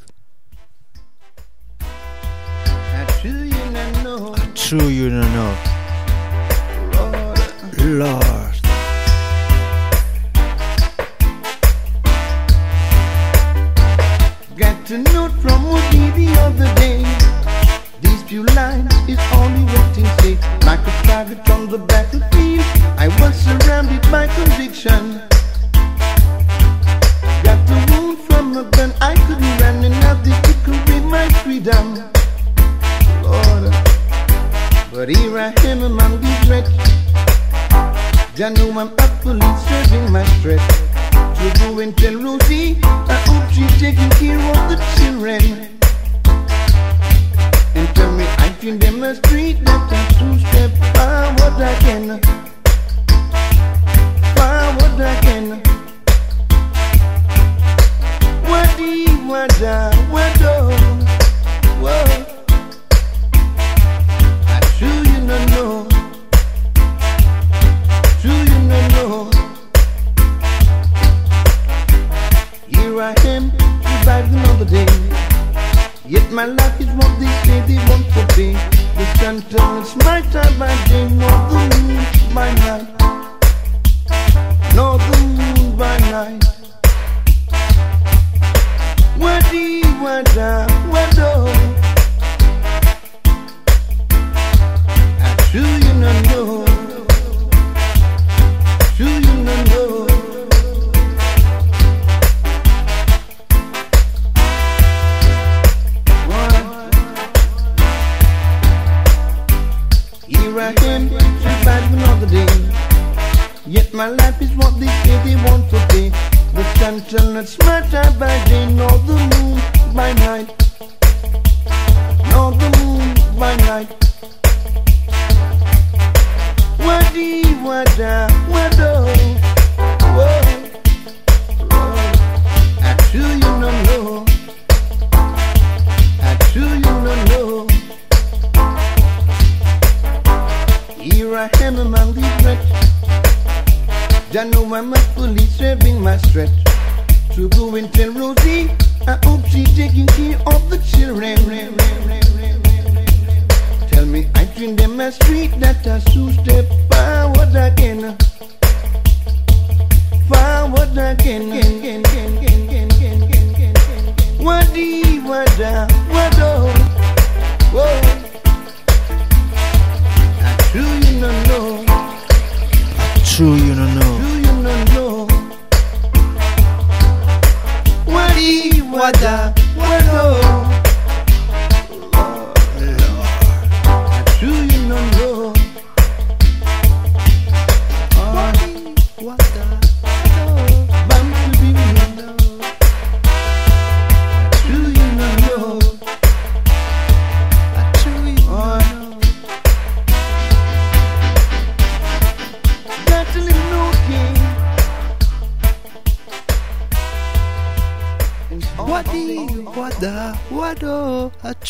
True. 4.53 5.22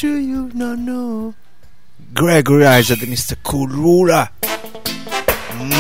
sure 0.04 0.20
you 0.20 0.52
not 0.54 0.78
know. 0.80 1.34
Gregory 2.14 2.66
Isaac 2.66 3.04
and 3.04 3.14
Mr. 3.14 3.36
Kurura. 3.42 4.28
Mm. 4.42 5.72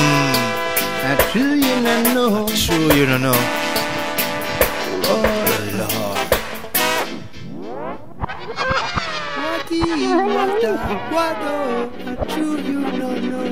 I'm 1.03 1.19
you 1.35 1.75
not 1.83 2.03
know. 2.15 2.47
I'm 2.47 2.55
you 2.95 3.05
not 3.05 3.19
know. 3.19 3.39
Oh, 5.11 5.25
Lord. 5.79 6.19
What 9.43 9.61
do 9.67 9.75
you 9.75 10.15
want? 10.35 10.63
What 11.11 11.35
do 12.33 12.47
I'm 12.47 12.63
you 12.69 12.79
not 13.01 13.19
know. 13.31 13.51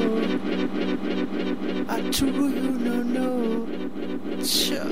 I 1.90 2.00
do 2.12 2.26
you 2.48 2.72
not 2.88 3.06
know. 3.16 3.68
Sure. 4.42 4.92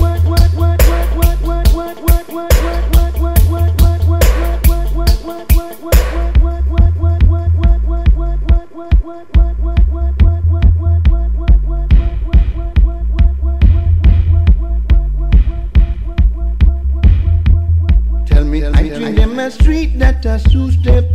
us 20.25 20.43
to 20.51 20.71
step 20.71 21.05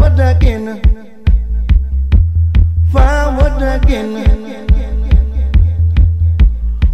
what 0.00 0.20
I 0.20 0.34
Forward 2.92 3.62
Find 3.62 3.80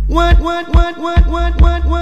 What, 0.06 0.40
what, 0.40 0.68
what, 0.74 0.98
what, 0.98 1.26
what, 1.26 1.60
what, 1.60 1.84
what? 1.84 2.01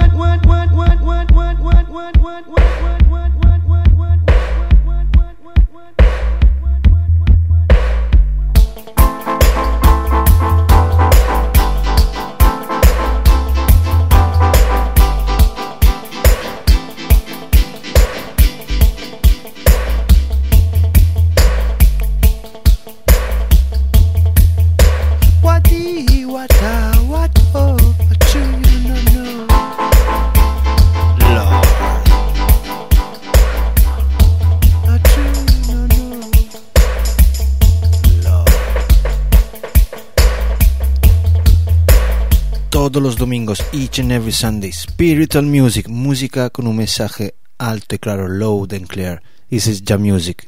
Domingos, 43.51 43.73
each 43.73 43.99
and 43.99 44.11
every 44.11 44.31
Sunday, 44.31 44.71
spiritual 44.71 45.43
music, 45.43 45.87
música 45.89 46.49
con 46.49 46.67
un 46.67 46.77
mensaje 46.77 47.33
alto 47.57 47.95
y 47.95 47.99
claro, 47.99 48.27
loud 48.27 48.73
and 48.73 48.87
clear. 48.87 49.21
This 49.49 49.67
is 49.67 49.81
Jah 49.81 49.97
Music. 49.97 50.47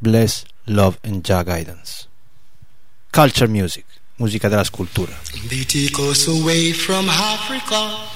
Bless, 0.00 0.46
love 0.66 0.98
and 1.02 1.22
Jah 1.22 1.44
guidance. 1.44 2.08
Culture 3.12 3.48
music, 3.48 3.84
música 4.18 4.48
de 4.48 4.56
la 4.56 4.62
escultura. 4.62 5.12
They 5.48 5.64
take 5.64 5.98
us 5.98 6.28
away 6.28 6.72
from 6.72 7.08
Africa 7.08 8.08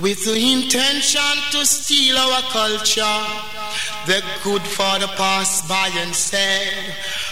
with 0.00 0.24
the 0.24 0.36
intention 0.36 1.20
to 1.52 1.66
steal 1.66 2.16
our 2.16 2.42
culture. 2.50 3.20
They're 4.06 4.22
good 4.42 4.62
for 4.62 4.98
the 5.00 5.08
pass 5.16 5.66
by 5.68 5.90
and 5.98 6.14
said, 6.14 6.72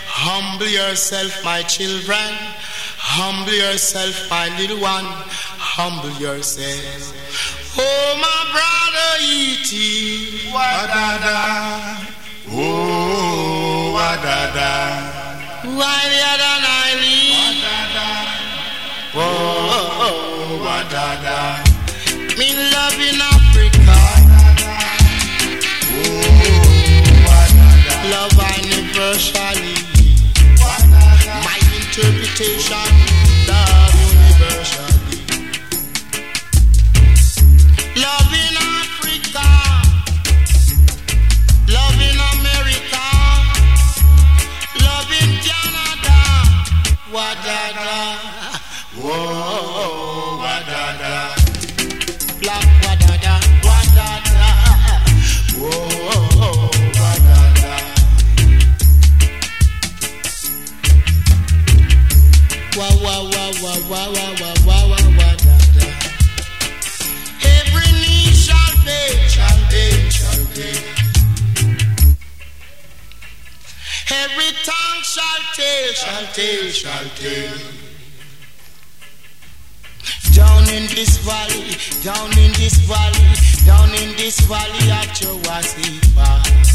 Humble 0.07 0.69
yourself, 0.69 1.43
my 1.45 1.63
children. 1.63 2.37
Humble 3.05 3.53
yourself, 3.53 4.31
my 4.31 4.49
little 4.59 4.81
one. 4.81 5.05
Humble 5.59 6.11
yourself. 6.21 7.13
Oh, 7.79 8.17
my 8.21 8.41
brother 8.55 9.11
E.T. 9.25 10.51
Wadada. 10.53 12.07
Oh, 12.49 13.97
Wadada. 13.97 15.23
The 15.63 15.79
other 15.79 16.63
night 16.63 16.83
Whoa, 19.15 19.23
oh, 19.25 20.61
wadada. 20.65 21.61
Me 22.39 22.55
love 22.73 23.01
in 23.01 23.21
Africa. 23.21 23.99
Oh 25.91 26.31
Wadada 27.27 28.11
Love 28.11 28.39
universally. 28.65 29.82
Interpretation, 31.95 32.91
love 33.47 33.95
universally. 34.01 35.21
Love 38.01 38.33
in 38.33 38.57
Africa. 38.57 39.45
Love 41.69 42.01
in 42.01 42.19
America. 42.33 43.05
Love 44.81 45.13
in 45.21 45.31
Canada. 45.45 46.17
Wadada. 47.13 47.93
Whoa, 48.97 50.12
da 65.37 65.57
da. 65.79 65.87
Every 67.59 67.91
knee 68.03 68.35
shall 68.35 68.75
bend, 68.85 69.31
shall 69.31 69.61
bend, 69.71 70.13
shall 70.13 70.45
bend. 70.55 70.85
Every 74.11 74.51
tongue 74.67 75.03
shall 75.03 75.43
shall 76.73 77.07
shall. 77.21 77.55
Down 80.35 80.69
in 80.71 80.87
this 80.89 81.19
valley, 81.19 81.77
down 82.03 82.31
in 82.39 82.53
this 82.59 82.75
valley, 82.91 83.29
down 83.65 83.91
in 83.91 84.17
this 84.17 84.41
valley 84.41 84.91
at 84.91 85.21
your 85.23 85.37
wassy. 85.47 86.72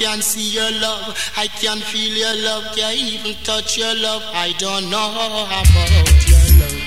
Can 0.00 0.22
see 0.22 0.50
your 0.50 0.72
love, 0.80 1.14
I 1.36 1.46
can't 1.46 1.82
feel 1.82 2.14
your 2.16 2.34
love, 2.44 2.74
can 2.74 2.96
even 2.96 3.34
touch 3.44 3.76
your 3.76 3.94
love. 3.94 4.22
I 4.32 4.52
don't 4.58 4.88
know 4.90 5.10
about 5.60 6.28
your 6.30 6.46
love. 6.60 6.78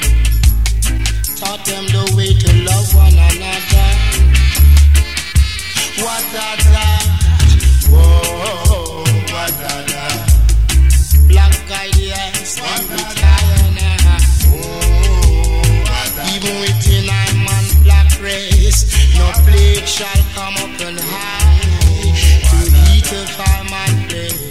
Taught 1.40 1.64
them 1.64 1.86
the 1.96 2.04
way 2.18 2.34
to 2.34 2.52
love 2.70 2.96
one 2.96 3.14
another. 3.14 3.90
What 6.04 6.24
da 6.34 6.56
da? 6.74 6.88
Whoa, 7.94 9.04
what 9.32 9.52
da 9.62 9.93
Within 16.62 17.06
in 17.06 17.10
I 17.10 17.34
man 17.46 17.66
black 17.84 18.10
race. 18.22 18.86
No 19.18 19.32
plague 19.46 19.88
shall 19.88 20.24
come 20.36 20.54
upon 20.54 20.98
high 21.02 21.62
to 22.50 22.58
eat 22.94 23.10
of 23.12 23.40
all 23.42 23.64
my 23.74 23.90
place. 24.08 24.42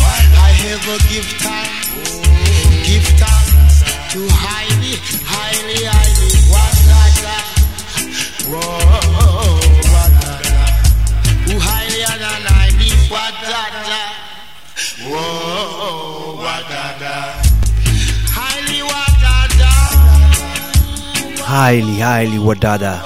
I 0.00 0.50
give 1.12 1.28
time, 1.38 1.74
give 2.84 3.06
time 3.18 3.50
to 4.12 4.20
have. 4.34 4.57
highly, 21.58 21.98
highly 21.98 22.38
Wadada. 22.38 23.02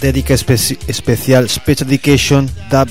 Dedica 0.00 0.34
especial, 0.34 1.48
special 1.48 1.86
dedication, 1.86 2.48
Dub 2.70 2.88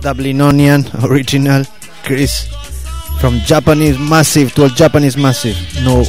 Dublinonian 0.00 0.80
original, 1.04 1.64
Chris, 2.04 2.48
from 3.20 3.38
Japanese 3.40 3.98
Massive 3.98 4.54
to 4.54 4.64
a 4.64 4.68
Japanese 4.70 5.16
Massive, 5.18 5.56
no, 5.84 6.02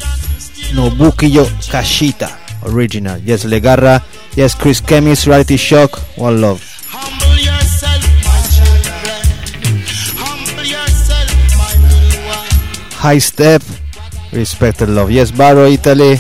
Nobukiyo 0.76 1.44
Kashita 1.68 2.32
original. 2.72 3.18
Yes, 3.20 3.44
Legarra, 3.44 4.02
yes, 4.36 4.56
Chris 4.56 4.80
Kemis, 4.80 5.28
Reality 5.28 5.58
Shock, 5.58 6.00
one 6.18 6.40
love. 6.40 6.73
High 13.04 13.20
Step, 13.20 13.62
Respect 14.32 14.80
and 14.80 14.96
Love. 14.96 15.12
Yes, 15.12 15.30
Baro, 15.30 15.66
Italy. 15.68 16.16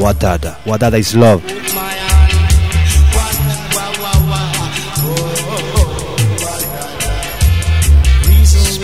Wadada. 0.00 0.56
Wadada 0.64 0.96
is 0.96 1.14
love. 1.14 1.44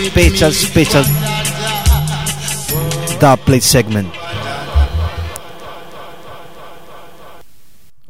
Special, 0.05 0.51
special 0.51 1.03
dub 3.17 3.39
play 3.39 3.59
segment. 3.59 4.13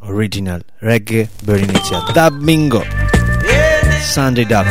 Original 0.04 0.60
reggae 0.82 1.30
Berenicia 1.46 2.12
Dub 2.14 2.34
Mingo 2.42 2.84
Sunday 4.04 4.44
Dub. 4.44 4.68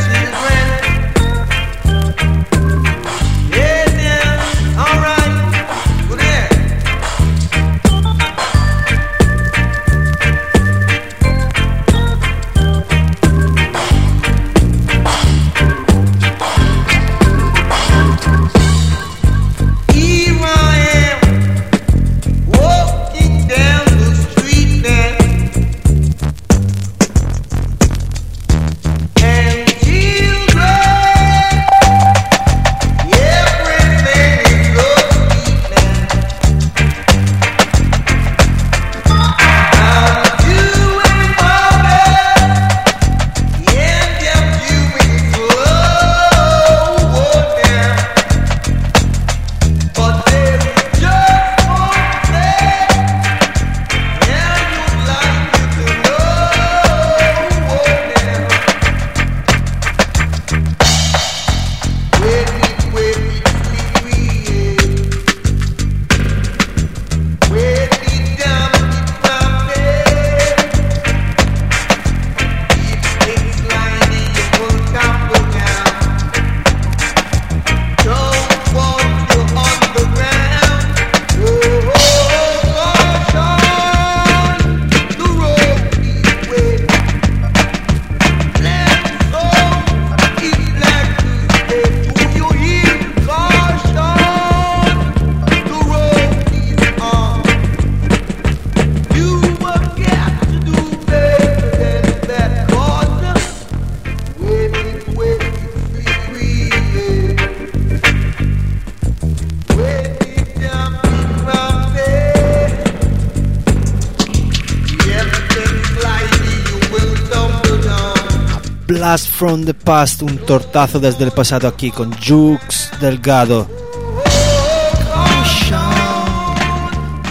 from 119.46 119.66
the 119.66 119.74
Past, 119.74 120.22
un 120.22 120.38
tortazo 120.38 120.98
desde 120.98 121.24
el 121.24 121.30
pasado 121.30 121.68
aquí 121.68 121.90
con 121.90 122.10
Jux 122.14 122.90
Delgado. 122.98 123.68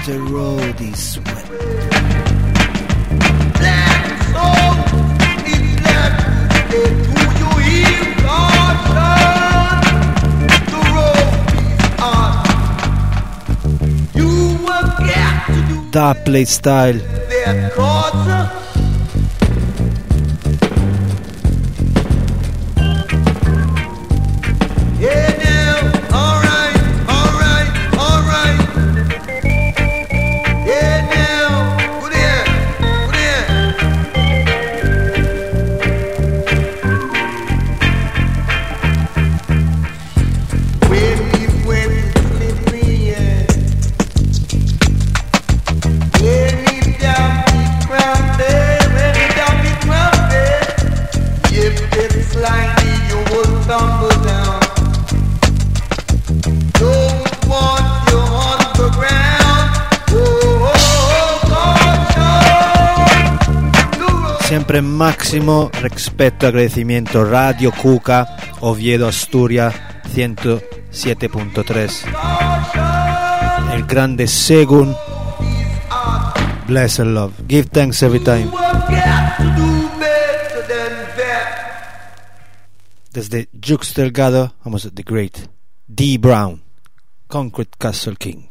The 0.06 0.20
road 0.20 0.80
is 0.80 1.20
Da 15.92 16.14
playstyle. 16.14 17.02
siempre 64.54 64.84
máximo 64.84 65.72
respeto, 65.82 66.46
agradecimiento. 66.46 67.26
Radio 67.26 67.72
Cuca, 67.72 68.38
Oviedo, 68.60 69.08
Asturias, 69.08 69.74
107.3. 70.14 72.06
El 73.74 73.84
grande 73.88 74.28
Segun. 74.28 74.96
Bless 76.68 77.00
and 77.00 77.16
love. 77.16 77.34
Give 77.48 77.68
thanks 77.68 78.04
every 78.04 78.20
time. 78.20 78.52
Desde 83.12 83.50
Jux 83.60 83.96
Delgado, 83.96 84.54
vamos 84.64 84.86
a 84.86 84.92
The 84.92 85.02
Great 85.02 85.50
D. 85.88 86.20
Brown, 86.20 86.62
Concrete 87.28 87.72
Castle 87.80 88.18
King. 88.18 88.46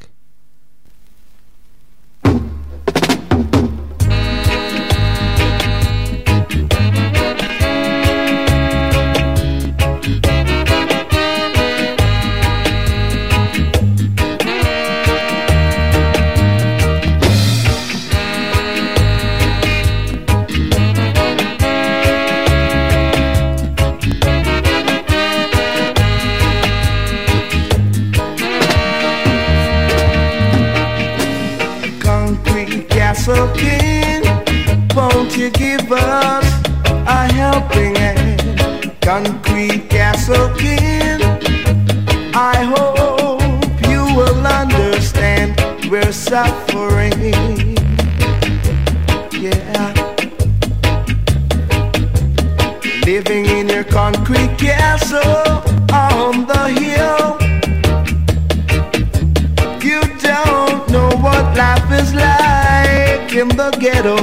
concrete 39.12 39.90
castle 39.90 40.48
kin. 40.56 41.20
I 42.34 42.56
hope 42.74 43.42
you 43.92 44.02
will 44.16 44.40
understand 44.46 45.48
we're 45.90 46.12
suffering. 46.12 47.12
Yeah. 49.46 49.92
Living 53.04 53.44
in 53.58 53.68
your 53.68 53.84
concrete 53.84 54.56
castle 54.56 55.60
on 55.92 56.46
the 56.52 56.64
hill. 56.80 57.24
You 59.88 60.00
don't 60.30 60.88
know 60.88 61.10
what 61.24 61.44
life 61.54 61.90
is 62.00 62.14
like 62.14 63.30
in 63.42 63.48
the 63.60 63.70
ghetto. 63.78 64.16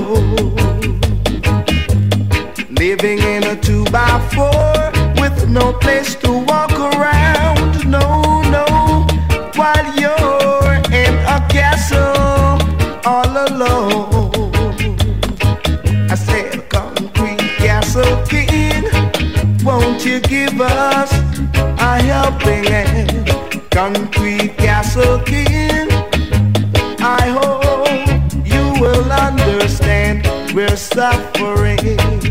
Living 2.71 3.19
two 3.69 3.85
by 3.91 4.17
four 4.33 4.73
with 5.21 5.47
no 5.47 5.71
place 5.73 6.15
to 6.15 6.31
walk 6.51 6.71
around. 6.71 7.85
No, 7.85 8.41
no, 8.55 8.65
while 9.59 9.87
you're 10.01 10.73
in 11.03 11.13
a 11.35 11.39
castle 11.55 12.57
all 13.05 13.33
alone. 13.47 14.55
I 16.13 16.15
said, 16.15 16.67
concrete 16.69 17.45
castle 17.63 18.15
king, 18.25 18.85
won't 19.63 20.03
you 20.03 20.19
give 20.19 20.59
us 20.59 21.11
a 21.89 21.91
helping 22.11 22.63
hand? 22.63 23.27
Concrete 23.69 24.57
castle 24.57 25.19
king, 25.31 25.87
I 27.19 27.23
hope 27.37 28.17
you 28.53 28.63
will 28.81 29.11
understand 29.11 30.25
we're 30.55 30.75
suffering. 30.75 32.28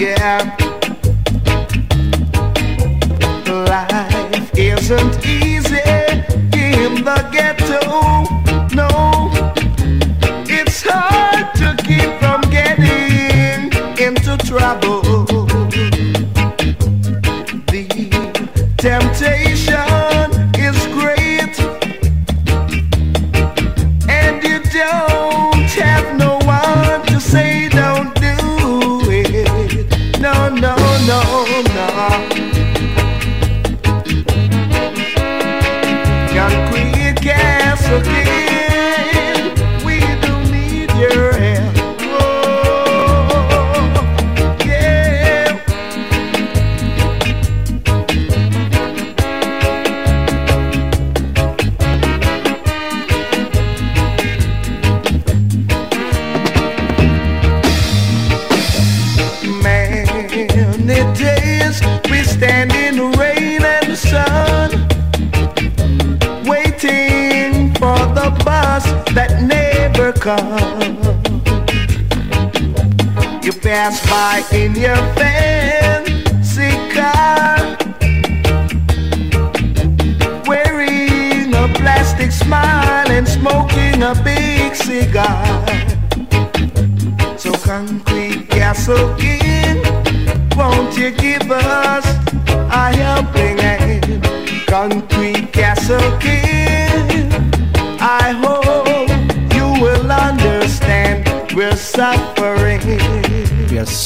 Yeah. 0.00 0.54
Life 3.48 4.56
isn't 4.56 5.26
easy 5.26 5.37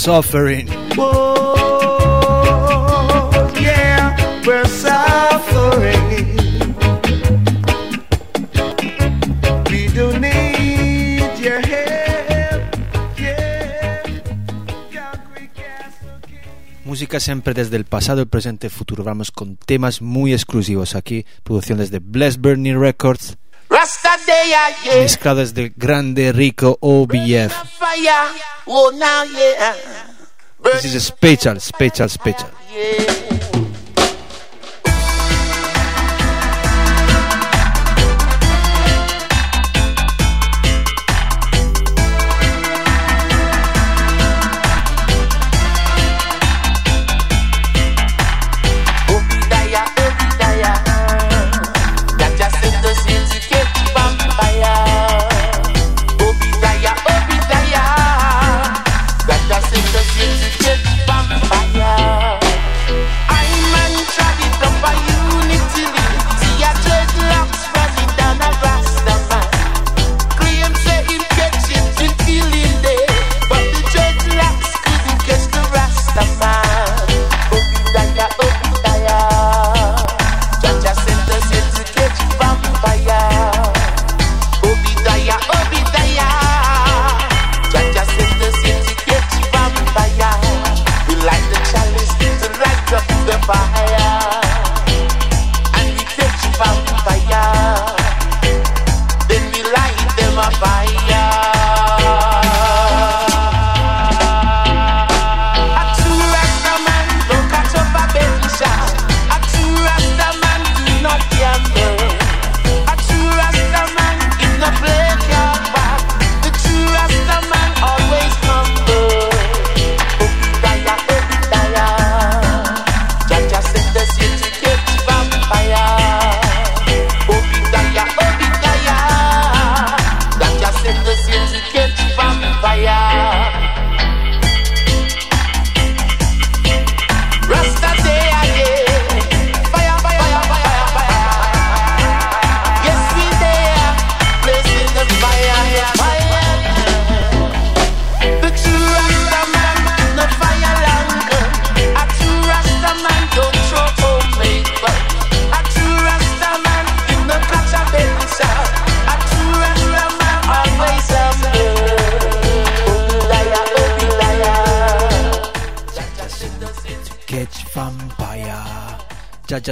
suffering. 0.02 0.66
Whoa, 0.96 1.54
yeah, 3.60 4.16
we're 4.44 4.66
suffering. 4.66 6.02
We 9.70 9.86
do 9.94 10.18
need 10.18 11.22
your 11.38 11.60
help, 11.60 12.62
yeah. 13.16 14.02
Música 16.84 17.20
siempre 17.20 17.54
desde 17.54 17.76
el 17.76 17.84
pasado, 17.84 18.22
el 18.22 18.26
presente 18.26 18.66
y 18.66 18.70
el 18.70 18.72
futuro. 18.72 19.04
Vamos 19.04 19.30
con 19.30 19.56
temas 19.56 20.02
muy 20.02 20.32
exclusivos 20.32 20.96
aquí. 20.96 21.24
Producción 21.44 21.78
desde 21.78 22.00
Bless 22.00 22.40
Burning 22.40 22.80
Records. 22.80 23.36
Rasta 23.70 24.10
day, 24.26 24.50
yeah. 24.84 24.96
Mezclado 25.00 25.38
desde 25.38 25.66
el 25.66 25.72
grande 25.76 26.32
rico 26.32 26.76
OBF. 26.80 27.52
Fire, 27.92 28.40
oh 28.68 28.90
now, 28.96 29.22
yeah. 29.24 29.76
This 30.62 30.86
is 30.86 30.94
a 30.94 31.00
special, 31.00 31.60
special, 31.60 32.08
special. 32.08 32.48
Yeah. 32.74 33.21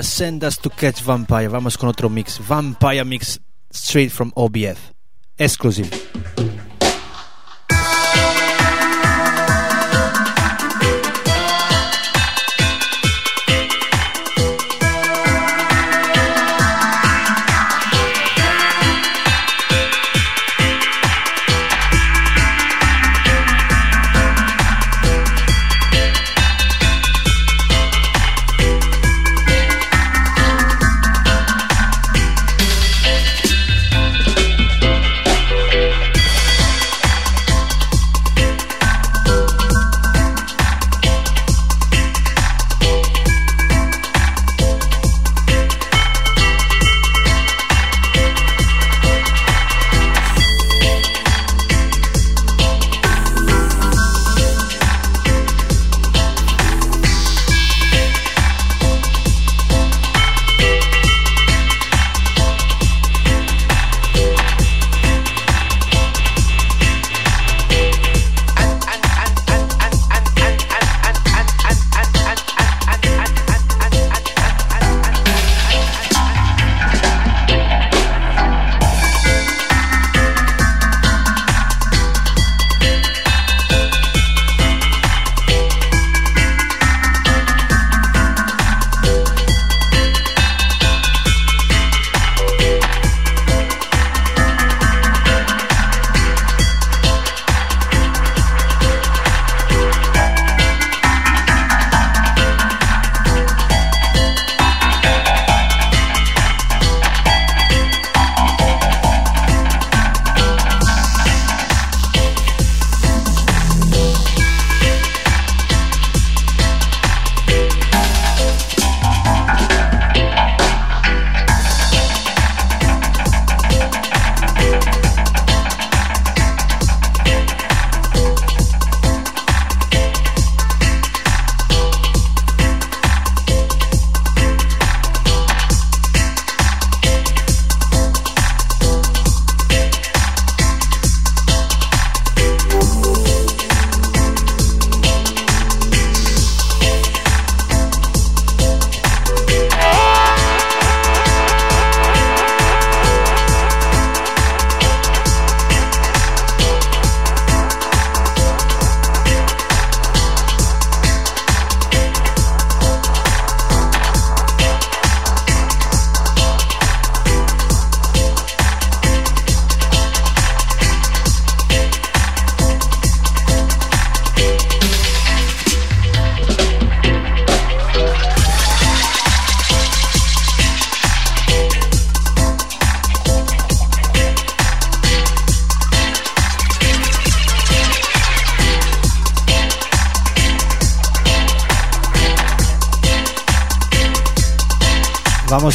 Send 0.03 0.45
us 0.45 0.59
to 0.59 0.71
catch 0.71 1.03
Vampire. 1.03 1.49
Vamos 1.49 1.77
con 1.77 1.89
otro 1.89 2.09
mix. 2.09 2.39
Vampire 2.39 3.05
mix 3.05 3.39
straight 3.73 4.11
from 4.11 4.33
OBF. 4.37 4.79
Exclusive. 5.39 5.91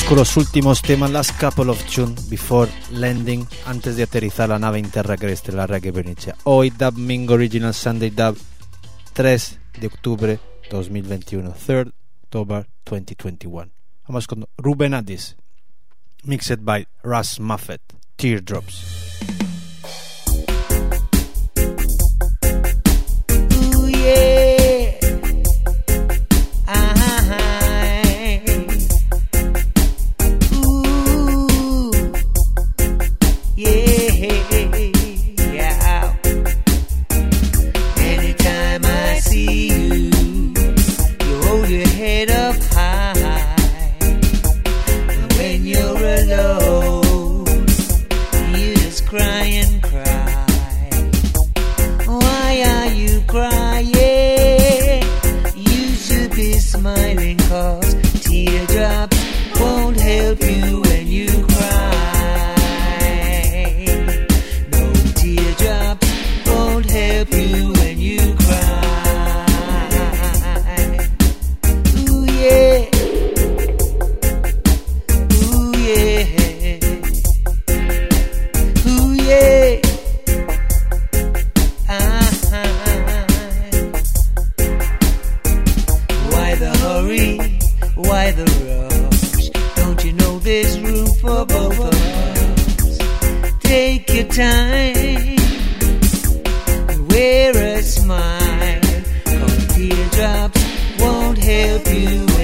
Con 0.08 0.18
los 0.18 0.38
últimos 0.38 0.82
temas, 0.82 1.12
last 1.12 1.40
couple 1.40 1.72
of 1.72 1.84
tunes 1.86 2.30
before 2.30 2.70
landing, 2.92 3.46
antes 3.66 3.96
de 3.96 4.04
aterrizar 4.04 4.50
la 4.50 4.60
nave 4.60 4.80
interterrestre, 4.80 5.54
la 5.54 5.68
Reggae 5.68 5.92
Bernicia. 5.92 6.36
Hoy 6.44 6.70
Dub 6.70 6.98
Mingo 6.98 7.34
Original 7.34 7.74
Sunday 7.74 8.10
Dub, 8.12 8.38
3 9.14 9.60
de 9.80 9.88
octubre 9.88 10.40
2021, 10.70 11.54
3rd 11.54 11.94
October 12.24 12.68
2021. 12.86 13.72
Vamos 14.08 14.28
con 14.28 14.46
Ruben 14.58 14.94
Addis, 14.94 15.38
mixed 16.24 16.60
by 16.62 16.88
Russ 17.04 17.40
Muffet, 17.40 17.82
Teardrops. 18.16 19.05
Teardrops 100.16 100.64
won't 101.00 101.38
help 101.38 101.88
you 101.88 102.35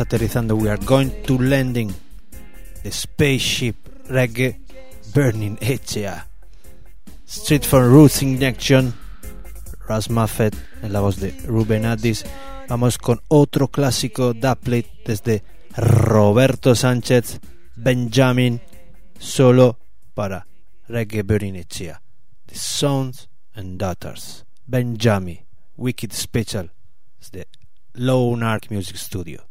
Aterrizando. 0.00 0.56
We 0.56 0.68
are 0.68 0.78
going 0.84 1.10
to 1.24 1.38
landing 1.38 1.94
the 2.82 2.90
spaceship 2.90 3.76
reggae 4.08 4.58
burning 5.14 5.56
Echea. 5.58 6.24
Street 7.24 7.64
from 7.64 7.92
Roots 7.92 8.22
in 8.22 8.42
Action. 8.42 8.94
Ras 9.88 10.10
Muffet 10.10 10.54
en 10.82 10.92
la 10.92 11.00
voz 11.00 11.16
de 11.16 11.30
Ruben 11.46 11.84
Addis. 11.84 12.24
Vamos 12.68 12.98
con 12.98 13.20
otro 13.28 13.68
clásico 13.68 14.34
dubplate 14.34 14.90
desde 15.04 15.42
Roberto 15.76 16.74
Sánchez, 16.74 17.40
Benjamin, 17.76 18.60
solo 19.18 19.78
para 20.14 20.46
Reggae 20.88 21.22
Burning 21.22 21.56
Echea. 21.56 22.02
The 22.46 22.54
Sons 22.56 23.28
and 23.54 23.78
Daughters. 23.78 24.44
Benjamin, 24.66 25.40
Wicked 25.76 26.12
Special. 26.12 26.70
The 27.30 27.46
Lone 27.94 28.44
Ark 28.44 28.70
Music 28.70 28.96
Studio. 28.96 29.46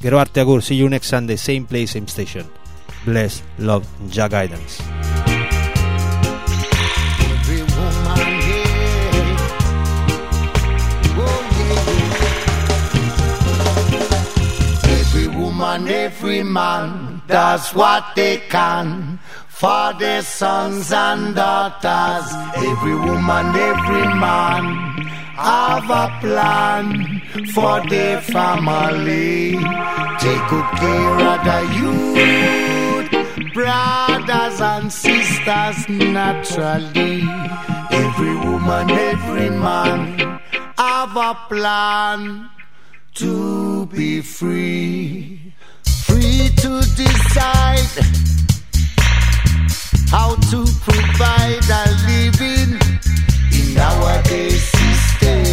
Geroarte 0.00 0.40
Agur, 0.40 0.60
see 0.60 0.76
you 0.76 0.88
next 0.88 1.08
Sunday, 1.08 1.34
same 1.34 1.66
place, 1.66 1.90
same 1.90 2.06
station. 2.06 2.46
Bless, 3.04 3.42
love, 3.58 3.84
Jah 4.08 4.28
guidance. 4.28 4.78
Oh. 11.20 11.44
Every 14.86 15.26
woman, 15.26 15.88
every 15.88 16.44
man 16.44 17.20
does 17.26 17.74
what 17.74 18.14
they 18.14 18.36
can 18.48 19.18
for 19.58 19.92
their 19.98 20.22
sons 20.22 20.92
and 20.92 21.34
daughters. 21.34 22.26
Every 22.54 22.94
woman, 22.94 23.46
every 23.56 24.06
man 24.26 24.64
have 25.34 25.90
a 25.90 26.06
plan 26.20 27.20
for 27.54 27.82
their 27.88 28.20
family. 28.20 29.58
Take 30.22 30.44
good 30.52 30.70
care 30.82 31.18
of 31.32 31.40
the 31.50 31.60
youth, 31.80 33.52
brothers 33.52 34.60
and 34.60 34.92
sisters 34.92 35.88
naturally. 35.88 37.22
Every 37.90 38.36
woman, 38.36 38.90
every 38.90 39.50
man 39.50 40.40
have 40.78 41.16
a 41.16 41.34
plan 41.48 42.48
to 43.14 43.86
be 43.86 44.20
free. 44.20 45.52
Free 46.06 46.50
to 46.62 46.80
decide 46.94 48.27
how 50.10 50.34
to 50.50 50.64
provide 50.80 51.68
a 51.70 51.84
living 52.06 52.80
in 53.52 53.74
nowadays 53.74 54.62
system. 54.62 55.44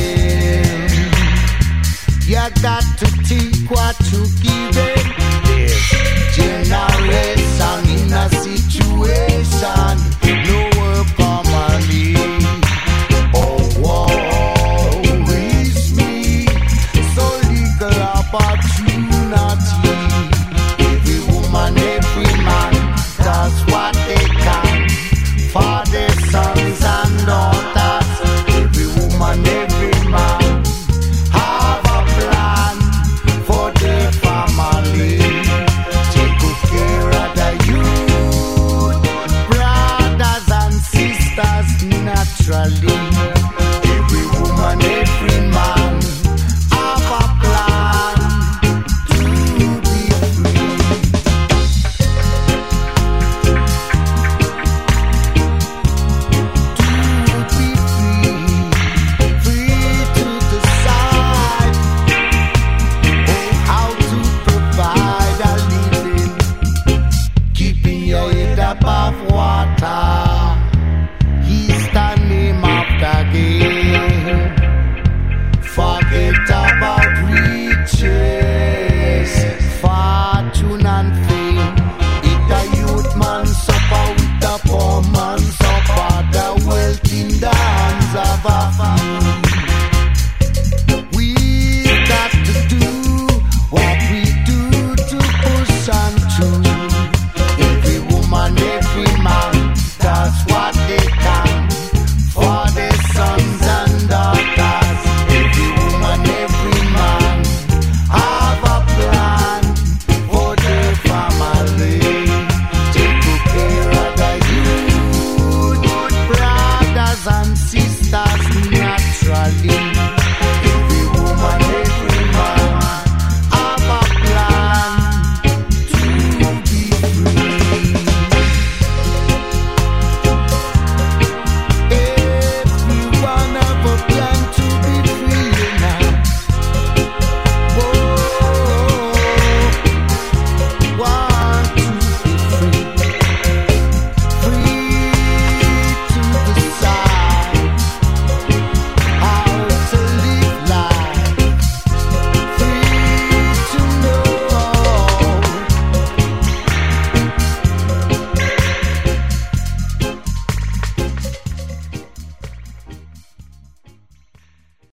You 2.28 2.44
got 2.62 2.84
to 3.00 3.06
think 3.28 3.70
what 3.70 3.96
you 4.12 4.26
give 4.42 5.05